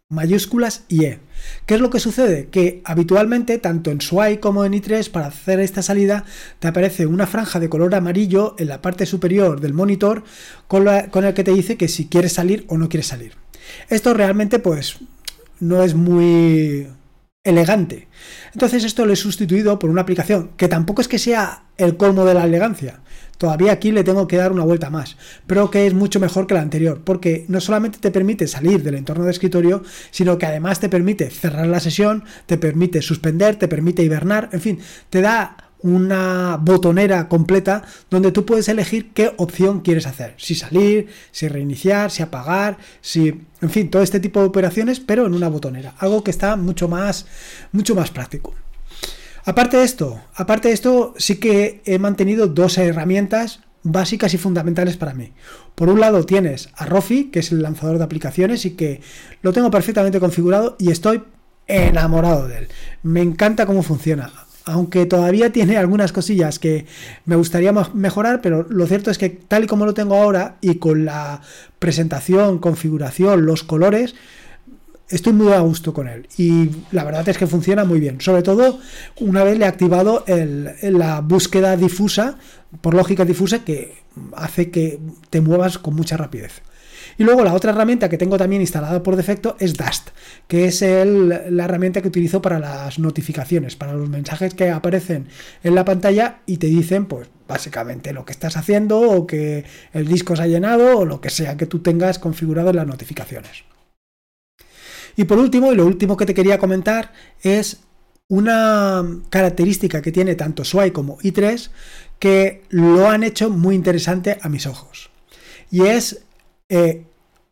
mayúsculas 0.08 0.84
y 0.88 1.04
E. 1.04 1.18
¿Qué 1.66 1.74
es 1.74 1.80
lo 1.80 1.90
que 1.90 2.00
sucede? 2.00 2.48
Que 2.48 2.80
habitualmente, 2.84 3.58
tanto 3.58 3.90
en 3.90 4.00
SWAI 4.00 4.38
como 4.38 4.64
en 4.64 4.72
i3, 4.72 5.10
para 5.10 5.26
hacer 5.26 5.60
esta 5.60 5.82
salida, 5.82 6.24
te 6.58 6.68
aparece 6.68 7.06
una 7.06 7.26
franja 7.26 7.60
de 7.60 7.68
color 7.68 7.94
amarillo 7.94 8.54
en 8.58 8.68
la 8.68 8.80
parte 8.80 9.06
superior 9.06 9.60
del 9.60 9.74
monitor 9.74 10.24
con, 10.68 10.86
con 11.10 11.24
el 11.24 11.34
que 11.34 11.44
te 11.44 11.52
dice 11.52 11.76
que 11.76 11.88
si 11.88 12.06
quieres 12.06 12.32
salir 12.32 12.64
o 12.68 12.78
no 12.78 12.88
quieres 12.88 13.08
salir. 13.08 13.32
Esto 13.88 14.14
realmente, 14.14 14.58
pues, 14.58 14.98
no 15.60 15.82
es 15.82 15.94
muy 15.94 16.86
elegante. 17.44 18.08
Entonces 18.54 18.84
esto 18.84 19.04
lo 19.04 19.12
he 19.12 19.16
sustituido 19.16 19.78
por 19.78 19.90
una 19.90 20.00
aplicación 20.00 20.50
que 20.56 20.68
tampoco 20.68 21.02
es 21.02 21.08
que 21.08 21.18
sea 21.18 21.64
el 21.76 21.96
colmo 21.96 22.24
de 22.24 22.34
la 22.34 22.44
elegancia, 22.44 23.00
todavía 23.36 23.72
aquí 23.72 23.92
le 23.92 24.04
tengo 24.04 24.26
que 24.26 24.36
dar 24.36 24.52
una 24.52 24.64
vuelta 24.64 24.90
más, 24.90 25.16
pero 25.46 25.70
que 25.70 25.86
es 25.86 25.94
mucho 25.94 26.20
mejor 26.20 26.46
que 26.46 26.54
la 26.54 26.62
anterior, 26.62 27.02
porque 27.04 27.44
no 27.48 27.60
solamente 27.60 27.98
te 27.98 28.10
permite 28.10 28.46
salir 28.46 28.82
del 28.82 28.94
entorno 28.94 29.24
de 29.24 29.32
escritorio, 29.32 29.82
sino 30.10 30.38
que 30.38 30.46
además 30.46 30.80
te 30.80 30.88
permite 30.88 31.30
cerrar 31.30 31.66
la 31.66 31.80
sesión, 31.80 32.24
te 32.46 32.56
permite 32.56 33.02
suspender, 33.02 33.56
te 33.56 33.68
permite 33.68 34.02
hibernar, 34.02 34.48
en 34.52 34.60
fin, 34.60 34.78
te 35.10 35.20
da 35.20 35.63
una 35.84 36.56
botonera 36.56 37.28
completa 37.28 37.82
donde 38.10 38.32
tú 38.32 38.46
puedes 38.46 38.68
elegir 38.68 39.12
qué 39.12 39.34
opción 39.36 39.80
quieres 39.80 40.06
hacer, 40.06 40.34
si 40.38 40.54
salir, 40.54 41.08
si 41.30 41.46
reiniciar, 41.46 42.10
si 42.10 42.22
apagar, 42.22 42.78
si, 43.02 43.42
en 43.60 43.70
fin, 43.70 43.90
todo 43.90 44.02
este 44.02 44.18
tipo 44.18 44.40
de 44.40 44.46
operaciones, 44.46 44.98
pero 44.98 45.26
en 45.26 45.34
una 45.34 45.50
botonera, 45.50 45.94
algo 45.98 46.24
que 46.24 46.30
está 46.30 46.56
mucho 46.56 46.88
más 46.88 47.26
mucho 47.70 47.94
más 47.94 48.10
práctico. 48.10 48.54
Aparte 49.44 49.76
de 49.76 49.84
esto, 49.84 50.22
aparte 50.34 50.68
de 50.68 50.74
esto, 50.74 51.12
sí 51.18 51.36
que 51.36 51.82
he 51.84 51.98
mantenido 51.98 52.46
dos 52.46 52.78
herramientas 52.78 53.60
básicas 53.82 54.32
y 54.32 54.38
fundamentales 54.38 54.96
para 54.96 55.12
mí. 55.12 55.32
Por 55.74 55.90
un 55.90 56.00
lado 56.00 56.24
tienes 56.24 56.70
a 56.76 56.86
Rofi, 56.86 57.24
que 57.24 57.40
es 57.40 57.52
el 57.52 57.60
lanzador 57.60 57.98
de 57.98 58.04
aplicaciones 58.04 58.64
y 58.64 58.70
que 58.70 59.02
lo 59.42 59.52
tengo 59.52 59.70
perfectamente 59.70 60.18
configurado 60.18 60.76
y 60.78 60.90
estoy 60.90 61.22
enamorado 61.66 62.48
de 62.48 62.58
él. 62.58 62.68
Me 63.02 63.20
encanta 63.20 63.66
cómo 63.66 63.82
funciona. 63.82 64.32
Aunque 64.66 65.04
todavía 65.04 65.52
tiene 65.52 65.76
algunas 65.76 66.12
cosillas 66.12 66.58
que 66.58 66.86
me 67.26 67.36
gustaría 67.36 67.72
mejorar, 67.92 68.40
pero 68.40 68.66
lo 68.68 68.86
cierto 68.86 69.10
es 69.10 69.18
que 69.18 69.28
tal 69.28 69.64
y 69.64 69.66
como 69.66 69.84
lo 69.84 69.92
tengo 69.92 70.16
ahora 70.16 70.56
y 70.62 70.76
con 70.76 71.04
la 71.04 71.42
presentación, 71.78 72.58
configuración, 72.58 73.44
los 73.44 73.62
colores, 73.62 74.14
estoy 75.08 75.32
muy 75.32 75.52
a 75.52 75.60
gusto 75.60 75.92
con 75.92 76.08
él 76.08 76.26
y 76.38 76.70
la 76.90 77.04
verdad 77.04 77.28
es 77.28 77.38
que 77.38 77.46
funciona 77.46 77.84
muy 77.84 78.00
bien. 78.00 78.20
Sobre 78.20 78.42
todo 78.42 78.80
una 79.20 79.44
vez 79.44 79.58
le 79.58 79.66
he 79.66 79.68
activado 79.68 80.24
la 80.26 81.20
búsqueda 81.20 81.76
difusa, 81.76 82.38
por 82.80 82.94
lógica 82.94 83.24
difusa, 83.24 83.64
que 83.64 84.02
hace 84.34 84.70
que 84.70 84.98
te 85.30 85.40
muevas 85.40 85.78
con 85.78 85.94
mucha 85.94 86.16
rapidez. 86.16 86.62
Y 87.16 87.24
luego 87.24 87.44
la 87.44 87.54
otra 87.54 87.72
herramienta 87.72 88.08
que 88.08 88.18
tengo 88.18 88.36
también 88.36 88.60
instalada 88.62 89.02
por 89.02 89.16
defecto 89.16 89.56
es 89.60 89.74
Dust, 89.74 90.10
que 90.48 90.66
es 90.66 90.80
la 90.82 91.64
herramienta 91.64 92.02
que 92.02 92.08
utilizo 92.08 92.42
para 92.42 92.58
las 92.58 92.98
notificaciones, 92.98 93.76
para 93.76 93.94
los 93.94 94.08
mensajes 94.08 94.54
que 94.54 94.70
aparecen 94.70 95.28
en 95.62 95.74
la 95.74 95.84
pantalla 95.84 96.40
y 96.46 96.56
te 96.56 96.66
dicen, 96.66 97.06
pues 97.06 97.28
básicamente 97.46 98.12
lo 98.12 98.24
que 98.24 98.32
estás 98.32 98.56
haciendo 98.56 99.00
o 99.00 99.26
que 99.26 99.64
el 99.92 100.08
disco 100.08 100.34
se 100.34 100.42
ha 100.42 100.46
llenado 100.46 100.98
o 100.98 101.04
lo 101.04 101.20
que 101.20 101.30
sea 101.30 101.56
que 101.56 101.66
tú 101.66 101.80
tengas 101.80 102.18
configurado 102.18 102.70
en 102.70 102.76
las 102.76 102.86
notificaciones. 102.86 103.64
Y 105.16 105.24
por 105.24 105.38
último, 105.38 105.72
y 105.72 105.76
lo 105.76 105.86
último 105.86 106.16
que 106.16 106.26
te 106.26 106.34
quería 106.34 106.58
comentar 106.58 107.12
es 107.42 107.80
una 108.28 109.04
característica 109.30 110.02
que 110.02 110.10
tiene 110.10 110.34
tanto 110.34 110.64
SWAI 110.64 110.90
como 110.90 111.18
i3 111.18 111.70
que 112.18 112.62
lo 112.70 113.08
han 113.08 113.22
hecho 113.22 113.50
muy 113.50 113.74
interesante 113.74 114.38
a 114.40 114.48
mis 114.48 114.66
ojos. 114.66 115.10
Y 115.70 115.82
es 115.82 116.22
eh, 116.68 117.04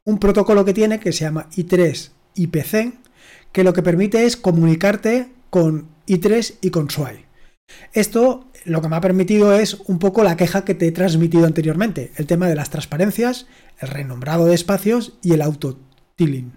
un 0.05 0.19
protocolo 0.19 0.65
que 0.65 0.75
tiene 0.75 1.01
que 1.01 1.13
se 1.13 1.25
llama 1.25 1.49
i3 1.57 2.11
IPC, 2.35 2.95
que 3.53 3.65
lo 3.65 3.73
que 3.73 3.83
permite 3.83 4.25
es 4.25 4.37
comunicarte 4.37 5.29
con 5.51 5.89
i3 6.07 6.55
y 6.61 6.71
con 6.71 6.91
SWAI. 6.91 7.27
Esto 7.93 8.47
lo 8.65 8.81
que 8.81 8.89
me 8.89 8.97
ha 8.97 9.01
permitido 9.01 9.55
es 9.55 9.75
un 9.87 9.99
poco 9.99 10.23
la 10.23 10.37
queja 10.37 10.65
que 10.65 10.75
te 10.75 10.87
he 10.87 10.93
transmitido 10.93 11.47
anteriormente, 11.47 12.13
el 12.17 12.27
tema 12.27 12.49
de 12.49 12.55
las 12.55 12.71
transparencias, 12.71 13.47
el 13.79 13.89
renombrado 13.89 14.47
de 14.47 14.55
espacios 14.55 15.15
y 15.23 15.33
el 15.33 15.43
auto-tiling. 15.43 16.53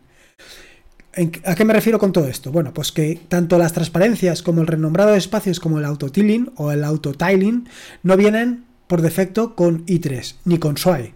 ¿A 1.46 1.56
qué 1.56 1.64
me 1.64 1.74
refiero 1.74 1.98
con 1.98 2.12
todo 2.12 2.28
esto? 2.28 2.52
Bueno, 2.52 2.74
pues 2.74 2.92
que 2.92 3.22
tanto 3.30 3.58
las 3.58 3.72
transparencias 3.72 4.44
como 4.44 4.62
el 4.62 4.68
renombrado 4.68 5.12
de 5.12 5.18
espacios 5.18 5.62
como 5.62 5.80
el 5.80 5.86
auto-tiling 5.86 6.52
o 6.58 6.72
el 6.72 6.84
auto-tiling 6.84 7.70
no 8.04 8.18
vienen 8.18 8.66
por 8.88 9.02
defecto 9.02 9.56
con 9.56 9.86
i3 9.86 10.36
ni 10.44 10.58
con 10.60 10.78
SWAI. 10.78 11.14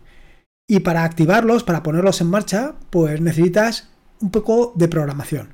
Y 0.69 0.79
para 0.79 1.03
activarlos, 1.03 1.63
para 1.63 1.83
ponerlos 1.83 2.21
en 2.21 2.29
marcha, 2.29 2.75
pues 2.91 3.19
necesitas 3.19 3.89
un 4.21 4.29
poco 4.29 4.71
de 4.75 4.87
programación. 4.87 5.49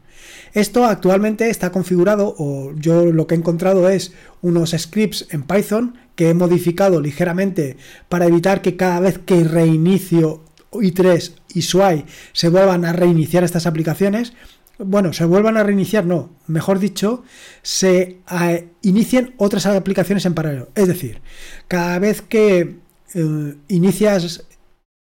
Esto 0.53 0.85
actualmente 0.85 1.49
está 1.49 1.71
configurado, 1.71 2.35
o 2.37 2.73
yo 2.75 3.05
lo 3.05 3.25
que 3.25 3.35
he 3.35 3.37
encontrado 3.37 3.89
es 3.89 4.13
unos 4.41 4.75
scripts 4.77 5.27
en 5.31 5.43
Python 5.43 5.95
que 6.15 6.29
he 6.29 6.33
modificado 6.33 7.01
ligeramente 7.01 7.77
para 8.09 8.25
evitar 8.25 8.61
que 8.61 8.75
cada 8.75 8.99
vez 8.99 9.17
que 9.17 9.43
reinicio 9.43 10.43
i3 10.71 11.33
y 11.53 11.61
SWAI 11.61 12.05
se 12.33 12.49
vuelvan 12.49 12.85
a 12.85 12.93
reiniciar 12.93 13.43
estas 13.43 13.65
aplicaciones, 13.65 14.33
bueno, 14.77 15.13
se 15.13 15.23
vuelvan 15.23 15.55
a 15.55 15.63
reiniciar, 15.63 16.05
no, 16.05 16.31
mejor 16.47 16.79
dicho, 16.79 17.23
se 17.61 18.17
eh, 18.41 18.67
inicien 18.81 19.33
otras 19.37 19.65
aplicaciones 19.65 20.25
en 20.25 20.33
paralelo. 20.33 20.69
Es 20.75 20.87
decir, 20.87 21.21
cada 21.69 21.97
vez 21.99 22.21
que 22.21 22.75
eh, 23.13 23.55
inicias 23.69 24.45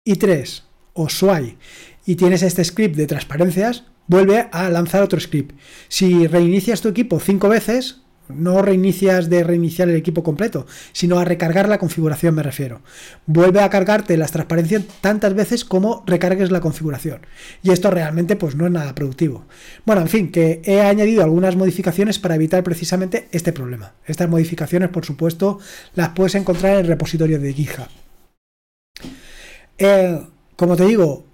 i3 0.06 0.62
o 0.94 1.10
SWAI 1.10 1.58
y 2.06 2.16
tienes 2.16 2.44
este 2.44 2.64
script 2.64 2.96
de 2.96 3.08
transparencias, 3.08 3.84
vuelve 4.08 4.48
a 4.52 4.70
lanzar 4.70 5.02
otro 5.02 5.20
script. 5.20 5.58
Si 5.88 6.28
reinicias 6.28 6.82
tu 6.82 6.90
equipo 6.90 7.20
cinco 7.20 7.50
veces, 7.50 8.02
no 8.28 8.62
reinicias 8.62 9.30
de 9.30 9.44
reiniciar 9.44 9.90
el 9.90 9.96
equipo 9.96 10.24
completo, 10.24 10.66
sino 10.94 11.20
a 11.20 11.26
recargar 11.26 11.70
la 11.70 11.78
configuración 11.78 12.34
me 12.36 12.44
refiero. 12.44 12.82
Vuelve 13.26 13.62
a 13.62 13.70
cargarte 13.70 14.18
las 14.18 14.32
transparencias 14.32 14.84
tantas 15.02 15.34
veces 15.34 15.64
como 15.64 16.04
recargues 16.08 16.52
la 16.52 16.62
configuración. 16.62 17.22
Y 17.62 17.72
esto 17.72 17.92
realmente 17.92 18.36
pues 18.36 18.56
no 18.56 18.66
es 18.66 18.72
nada 18.72 18.96
productivo. 18.96 19.46
Bueno, 19.86 20.02
en 20.02 20.10
fin, 20.10 20.32
que 20.32 20.62
he 20.64 20.82
añadido 20.82 21.24
algunas 21.24 21.56
modificaciones 21.56 22.20
para 22.20 22.36
evitar 22.36 22.64
precisamente 22.64 23.28
este 23.32 23.54
problema. 23.54 23.94
Estas 24.06 24.30
modificaciones, 24.30 24.90
por 24.90 25.06
supuesto, 25.06 25.60
las 25.94 26.10
puedes 26.10 26.36
encontrar 26.36 26.74
en 26.74 26.80
el 26.80 26.88
repositorio 26.88 27.40
de 27.40 27.54
GitHub. 27.54 28.05
Eh, 29.78 30.22
como 30.56 30.76
te 30.76 30.86
digo, 30.86 31.26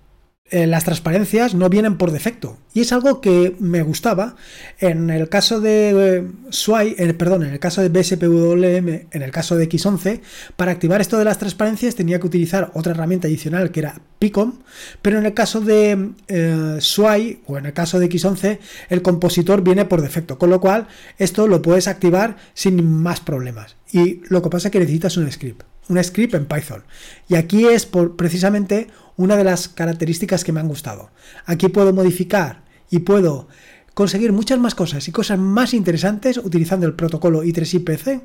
eh, 0.52 0.68
las 0.68 0.84
transparencias 0.84 1.56
no 1.56 1.70
vienen 1.70 1.98
por 1.98 2.12
defecto. 2.12 2.58
Y 2.74 2.82
es 2.82 2.92
algo 2.92 3.22
que 3.22 3.56
me 3.60 3.84
gustaba. 3.84 4.36
En 4.80 5.10
el 5.10 5.30
caso 5.30 5.62
de 5.62 6.18
eh, 6.18 6.28
SWI, 6.50 7.14
perdón, 7.14 7.44
en 7.44 7.54
el 7.54 7.60
caso 7.60 7.82
de 7.82 7.88
BSPWM, 7.88 9.08
en 9.12 9.22
el 9.22 9.32
caso 9.32 9.56
de 9.56 9.70
X11, 9.70 10.20
para 10.58 10.74
activar 10.74 11.00
esto 11.00 11.18
de 11.18 11.24
las 11.24 11.38
transparencias 11.38 11.96
tenía 11.96 12.20
que 12.20 12.28
utilizar 12.28 12.70
otra 12.74 12.92
herramienta 12.92 13.30
adicional 13.30 13.72
que 13.72 13.80
era 13.80 14.02
Picom, 14.20 14.60
pero 15.02 15.20
en 15.20 15.26
el 15.26 15.34
caso 15.34 15.62
de 15.62 16.12
eh, 16.28 16.78
SWI 16.82 17.40
o 17.46 17.58
en 17.58 17.68
el 17.68 17.74
caso 17.74 17.98
de 17.98 18.10
X11, 18.10 18.60
el 18.90 19.02
compositor 19.02 19.62
viene 19.62 19.86
por 19.86 20.02
defecto, 20.02 20.38
con 20.38 20.50
lo 20.50 20.60
cual 20.60 20.88
esto 21.18 21.48
lo 21.48 21.62
puedes 21.62 21.88
activar 21.88 22.36
sin 22.54 22.86
más 22.86 23.22
problemas. 23.22 23.78
Y 23.94 24.22
lo 24.28 24.42
que 24.42 24.50
pasa 24.50 24.68
es 24.68 24.72
que 24.74 24.80
necesitas 24.80 25.16
un 25.16 25.32
script, 25.32 25.64
un 25.92 26.04
script 26.04 26.34
en 26.34 26.46
Python. 26.46 26.84
Y 27.28 27.36
aquí 27.36 27.68
es 27.68 27.86
por, 27.86 28.16
precisamente 28.16 28.88
una 29.18 29.36
de 29.36 29.44
las 29.44 29.68
características 29.68 30.44
que 30.44 30.52
me 30.52 30.60
han 30.60 30.68
gustado. 30.68 31.12
Aquí 31.46 31.70
puedo 31.70 31.94
modificar 31.94 32.64
y 32.90 33.00
puedo 33.00 33.48
conseguir 33.94 34.32
muchas 34.32 34.60
más 34.60 34.74
cosas 34.74 35.08
y 35.08 35.12
cosas 35.12 35.38
más 35.38 35.74
interesantes 35.74 36.38
utilizando 36.38 36.86
el 36.86 36.94
protocolo 36.94 37.44
I3IPC 37.44 38.22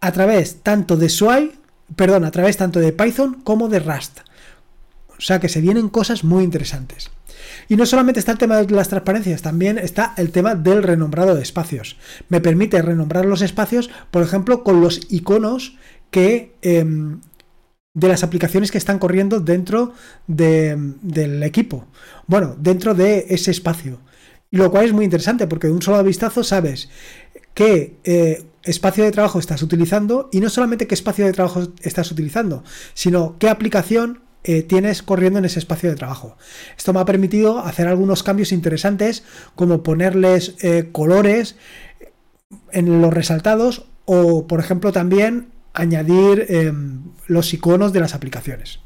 a 0.00 0.12
través 0.12 0.62
tanto 0.62 0.96
de 0.96 1.08
SWI, 1.08 1.52
perdón, 1.96 2.24
a 2.24 2.30
través 2.30 2.56
tanto 2.56 2.80
de 2.80 2.92
Python 2.92 3.40
como 3.42 3.68
de 3.68 3.80
Rust. 3.80 4.20
O 5.18 5.20
sea 5.20 5.40
que 5.40 5.48
se 5.48 5.62
vienen 5.62 5.88
cosas 5.88 6.24
muy 6.24 6.44
interesantes. 6.44 7.10
Y 7.68 7.76
no 7.76 7.86
solamente 7.86 8.20
está 8.20 8.32
el 8.32 8.38
tema 8.38 8.56
de 8.56 8.74
las 8.74 8.88
transparencias, 8.88 9.42
también 9.42 9.78
está 9.78 10.14
el 10.16 10.30
tema 10.30 10.54
del 10.54 10.82
renombrado 10.82 11.34
de 11.34 11.42
espacios. 11.42 11.96
Me 12.28 12.40
permite 12.40 12.82
renombrar 12.82 13.24
los 13.24 13.42
espacios, 13.42 13.90
por 14.10 14.22
ejemplo, 14.22 14.62
con 14.62 14.80
los 14.80 15.00
iconos 15.10 15.76
em, 16.62 17.20
de 17.94 18.08
las 18.08 18.22
aplicaciones 18.22 18.70
que 18.70 18.78
están 18.78 18.98
corriendo 18.98 19.40
dentro 19.40 19.94
del 20.26 21.42
equipo. 21.42 21.86
Bueno, 22.26 22.56
dentro 22.58 22.94
de 22.94 23.26
ese 23.30 23.50
espacio. 23.50 24.00
Lo 24.50 24.70
cual 24.70 24.84
es 24.84 24.92
muy 24.92 25.04
interesante 25.04 25.46
porque 25.46 25.66
de 25.66 25.72
un 25.72 25.82
solo 25.82 26.02
vistazo 26.04 26.44
sabes 26.44 26.88
qué 27.54 27.96
eh, 28.04 28.44
espacio 28.64 29.04
de 29.04 29.12
trabajo 29.12 29.38
estás 29.38 29.62
utilizando 29.62 30.28
y 30.32 30.40
no 30.40 30.50
solamente 30.50 30.86
qué 30.86 30.94
espacio 30.94 31.24
de 31.24 31.32
trabajo 31.32 31.68
estás 31.80 32.10
utilizando, 32.12 32.62
sino 32.94 33.36
qué 33.38 33.48
aplicación 33.48 34.20
eh, 34.44 34.62
tienes 34.62 35.02
corriendo 35.02 35.38
en 35.38 35.44
ese 35.44 35.58
espacio 35.58 35.90
de 35.90 35.96
trabajo. 35.96 36.36
Esto 36.76 36.92
me 36.92 37.00
ha 37.00 37.04
permitido 37.04 37.58
hacer 37.60 37.88
algunos 37.88 38.22
cambios 38.22 38.52
interesantes 38.52 39.24
como 39.54 39.82
ponerles 39.82 40.54
eh, 40.60 40.90
colores 40.92 41.56
en 42.70 43.00
los 43.00 43.12
resaltados 43.12 43.86
o 44.04 44.46
por 44.46 44.60
ejemplo 44.60 44.92
también 44.92 45.48
añadir 45.76 46.46
em, 46.48 47.02
los 47.28 47.52
iconos 47.54 47.92
de 47.92 48.00
las 48.00 48.14
aplicaciones. 48.14 48.80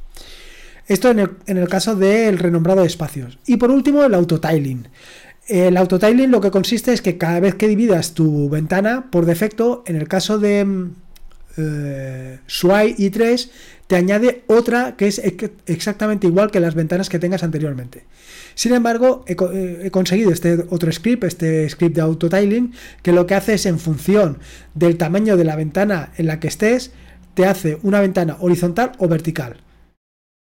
Esto 0.87 1.11
en 1.11 1.21
el, 1.47 1.69
caso 1.69 1.95
del 1.95 2.39
renombrado 2.39 2.81
de 2.81 2.89
espacios. 2.89 3.39
Y 3.47 3.59
por 3.59 3.71
último, 3.71 4.03
el 4.03 4.13
autotiling. 4.13 4.89
El 5.47 5.77
autotiling 5.77 6.31
lo 6.31 6.41
que 6.41 6.51
consiste 6.51 6.93
es 6.93 7.01
que 7.01 7.17
cada 7.17 7.39
vez 7.39 7.55
que 7.55 7.69
dividas 7.69 8.13
tu 8.13 8.49
ventana, 8.49 9.07
por 9.11 9.25
defecto, 9.25 9.85
en 9.87 9.95
el 9.95 10.09
caso 10.09 10.39
de 10.41 10.65
mm, 10.65 10.95
eh, 11.59 12.39
SWI 12.47 12.97
i3, 12.97 13.51
te 13.87 13.97
añade 13.97 14.43
otra 14.49 14.97
que 14.97 15.07
es 15.07 15.21
exactamente 15.67 16.27
igual 16.27 16.51
que 16.51 16.59
las 16.59 16.75
ventanas 16.75 17.09
que 17.09 17.21
tengas 17.21 17.45
anteriormente. 17.45 18.05
Sin 18.61 18.75
embargo, 18.75 19.25
eh, 19.27 19.81
he, 19.85 19.91
conseguido 19.91 20.31
este 20.31 20.67
otro 20.69 20.93
script, 20.93 21.25
este 21.25 21.67
script 21.71 21.97
de 21.97 22.03
autotiling, 22.03 22.75
que 23.03 23.11
lo 23.11 23.27
que 23.27 23.35
hace 23.35 23.55
es 23.55 23.65
en 23.65 23.79
función 23.79 24.37
del 24.75 24.99
tamaño 24.99 25.39
de 25.39 25.45
la 25.45 25.57
ventana 25.57 26.13
en 26.19 26.27
la 26.27 26.41
que 26.41 26.49
estés, 26.49 26.93
te 27.33 27.47
hace 27.47 27.79
una 27.83 28.03
ventana 28.03 28.37
horizontal 28.39 28.93
o 28.99 29.09
vertical. 29.09 29.63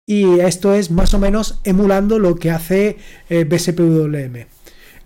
Y 0.07 0.38
esto 0.38 0.74
es 0.74 0.92
más 0.92 1.12
o 1.12 1.18
menos 1.18 1.59
emulando 1.64 2.20
lo 2.20 2.37
que 2.37 2.53
hace 2.53 2.98
eh, 3.29 3.42
BSPWM. 3.42 4.46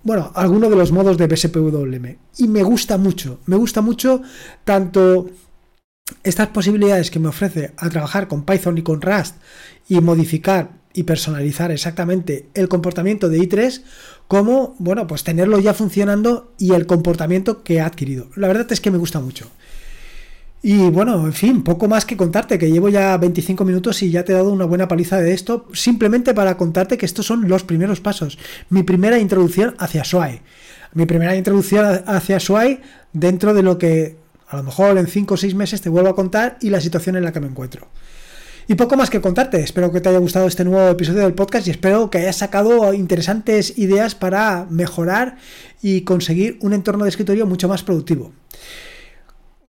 Bueno, 0.03 0.31
alguno 0.35 0.68
de 0.68 0.77
los 0.77 0.92
modos 0.92 1.16
de 1.16 1.29
BSPWM. 1.29 2.18
Y 2.37 2.47
me 2.47 2.62
gusta 2.62 2.99
mucho, 2.99 3.40
me 3.47 3.57
gusta 3.57 3.81
mucho 3.81 4.21
tanto 4.64 5.31
estas 6.25 6.49
posibilidades 6.49 7.11
que 7.11 7.21
me 7.21 7.29
ofrece 7.29 7.73
a 7.79 7.88
trabajar 7.88 8.29
con 8.29 8.44
Python 8.44 8.77
y 8.77 8.83
con 8.83 9.01
Rust 9.01 9.37
y 9.88 9.99
modificar 10.03 10.77
y 10.98 11.04
personalizar 11.04 11.70
exactamente 11.70 12.48
el 12.54 12.68
comportamiento 12.68 13.28
de 13.28 13.38
i3 13.38 13.82
como, 14.26 14.74
bueno, 14.80 15.06
pues 15.06 15.22
tenerlo 15.22 15.61
ya 15.61 15.72
funcionando 15.72 16.52
y 16.58 16.72
el 16.72 16.87
comportamiento 16.87 17.62
que 17.62 17.80
ha 17.80 17.87
adquirido. 17.87 18.26
La 18.34 18.48
verdad 18.48 18.66
es 18.72 18.80
que 18.80 18.90
me 18.90 18.98
gusta 18.98 19.20
mucho. 19.20 19.48
Y 20.61 20.90
bueno, 20.90 21.24
en 21.24 21.32
fin, 21.32 21.62
poco 21.62 21.87
más 21.87 22.04
que 22.04 22.16
contarte, 22.16 22.58
que 22.58 22.72
llevo 22.72 22.88
ya 22.88 23.16
25 23.16 23.64
minutos 23.64 24.02
y 24.02 24.11
ya 24.11 24.24
te 24.24 24.32
he 24.32 24.34
dado 24.34 24.50
una 24.50 24.64
buena 24.64 24.88
paliza 24.88 25.20
de 25.20 25.32
esto, 25.32 25.68
simplemente 25.72 26.34
para 26.34 26.56
contarte 26.56 26.98
que 26.98 27.06
estos 27.06 27.26
son 27.26 27.48
los 27.48 27.62
primeros 27.62 28.00
pasos, 28.00 28.37
mi 28.68 28.82
primera 28.82 29.20
introducción 29.20 29.76
hacia 29.78 30.02
SWI. 30.02 30.40
Mi 30.94 31.06
primera 31.06 31.37
introducción 31.37 32.02
hacia 32.06 32.40
SWI 32.40 32.80
dentro 33.12 33.54
de 33.54 33.62
lo 33.62 33.78
que 33.78 34.16
a 34.48 34.56
lo 34.56 34.64
mejor 34.64 34.98
en 34.98 35.06
5 35.06 35.34
o 35.34 35.37
6 35.37 35.54
meses 35.54 35.80
te 35.80 35.90
vuelvo 35.90 36.08
a 36.08 36.16
contar 36.16 36.58
y 36.61 36.70
la 36.70 36.80
situación 36.80 37.14
en 37.14 37.22
la 37.22 37.32
que 37.32 37.38
me 37.38 37.46
encuentro. 37.46 37.87
Y 38.70 38.74
poco 38.74 38.98
más 38.98 39.09
que 39.09 39.22
contarte. 39.22 39.61
Espero 39.62 39.90
que 39.90 40.02
te 40.02 40.11
haya 40.11 40.18
gustado 40.18 40.46
este 40.46 40.62
nuevo 40.62 40.90
episodio 40.90 41.22
del 41.22 41.33
podcast 41.33 41.66
y 41.66 41.70
espero 41.70 42.11
que 42.11 42.18
hayas 42.18 42.37
sacado 42.37 42.92
interesantes 42.92 43.78
ideas 43.78 44.14
para 44.14 44.66
mejorar 44.68 45.38
y 45.81 46.02
conseguir 46.02 46.59
un 46.61 46.74
entorno 46.74 47.04
de 47.04 47.09
escritorio 47.09 47.46
mucho 47.46 47.66
más 47.66 47.83
productivo 47.83 48.31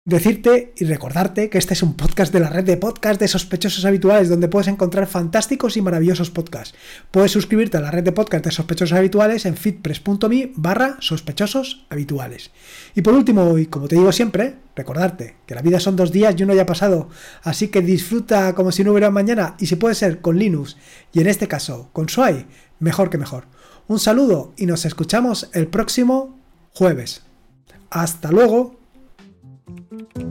decirte 0.09 0.73
y 0.75 0.85
recordarte 0.85 1.49
que 1.49 1.59
este 1.59 1.75
es 1.75 1.83
un 1.83 1.93
podcast 1.93 2.33
de 2.33 2.39
la 2.39 2.49
red 2.49 2.63
de 2.63 2.77
podcast 2.77 3.19
de 3.19 3.27
sospechosos 3.27 3.85
habituales 3.85 4.27
donde 4.27 4.47
puedes 4.47 4.67
encontrar 4.67 5.05
fantásticos 5.05 5.77
y 5.77 5.81
maravillosos 5.81 6.31
podcasts. 6.31 6.75
Puedes 7.11 7.31
suscribirte 7.31 7.77
a 7.77 7.81
la 7.81 7.91
red 7.91 8.03
de 8.03 8.11
podcast 8.11 8.43
de 8.43 8.51
sospechosos 8.51 8.97
habituales 8.97 9.45
en 9.45 9.55
fitpress.me 9.55 10.51
barra 10.55 10.97
sospechosos 10.99 11.85
habituales. 11.89 12.49
Y 12.95 13.03
por 13.03 13.13
último, 13.13 13.57
y 13.59 13.67
como 13.67 13.87
te 13.87 13.97
digo 13.97 14.11
siempre, 14.11 14.55
recordarte 14.75 15.35
que 15.45 15.53
la 15.53 15.61
vida 15.61 15.79
son 15.79 15.95
dos 15.95 16.11
días 16.11 16.33
y 16.35 16.43
uno 16.43 16.55
ya 16.55 16.65
pasado, 16.65 17.09
así 17.43 17.67
que 17.67 17.81
disfruta 17.81 18.55
como 18.55 18.71
si 18.71 18.83
no 18.83 18.91
hubiera 18.91 19.11
mañana 19.11 19.55
y 19.59 19.67
si 19.67 19.75
puede 19.75 19.93
ser 19.93 20.21
con 20.21 20.39
Linux 20.39 20.75
y 21.13 21.21
en 21.21 21.27
este 21.27 21.47
caso 21.47 21.89
con 21.93 22.09
SWI, 22.09 22.47
mejor 22.79 23.11
que 23.11 23.19
mejor. 23.19 23.45
Un 23.87 23.99
saludo 23.99 24.53
y 24.57 24.65
nos 24.65 24.85
escuchamos 24.85 25.49
el 25.53 25.67
próximo 25.67 26.39
jueves. 26.73 27.23
Hasta 27.91 28.31
luego. 28.31 28.78
Thank 29.99 30.17
you. 30.17 30.28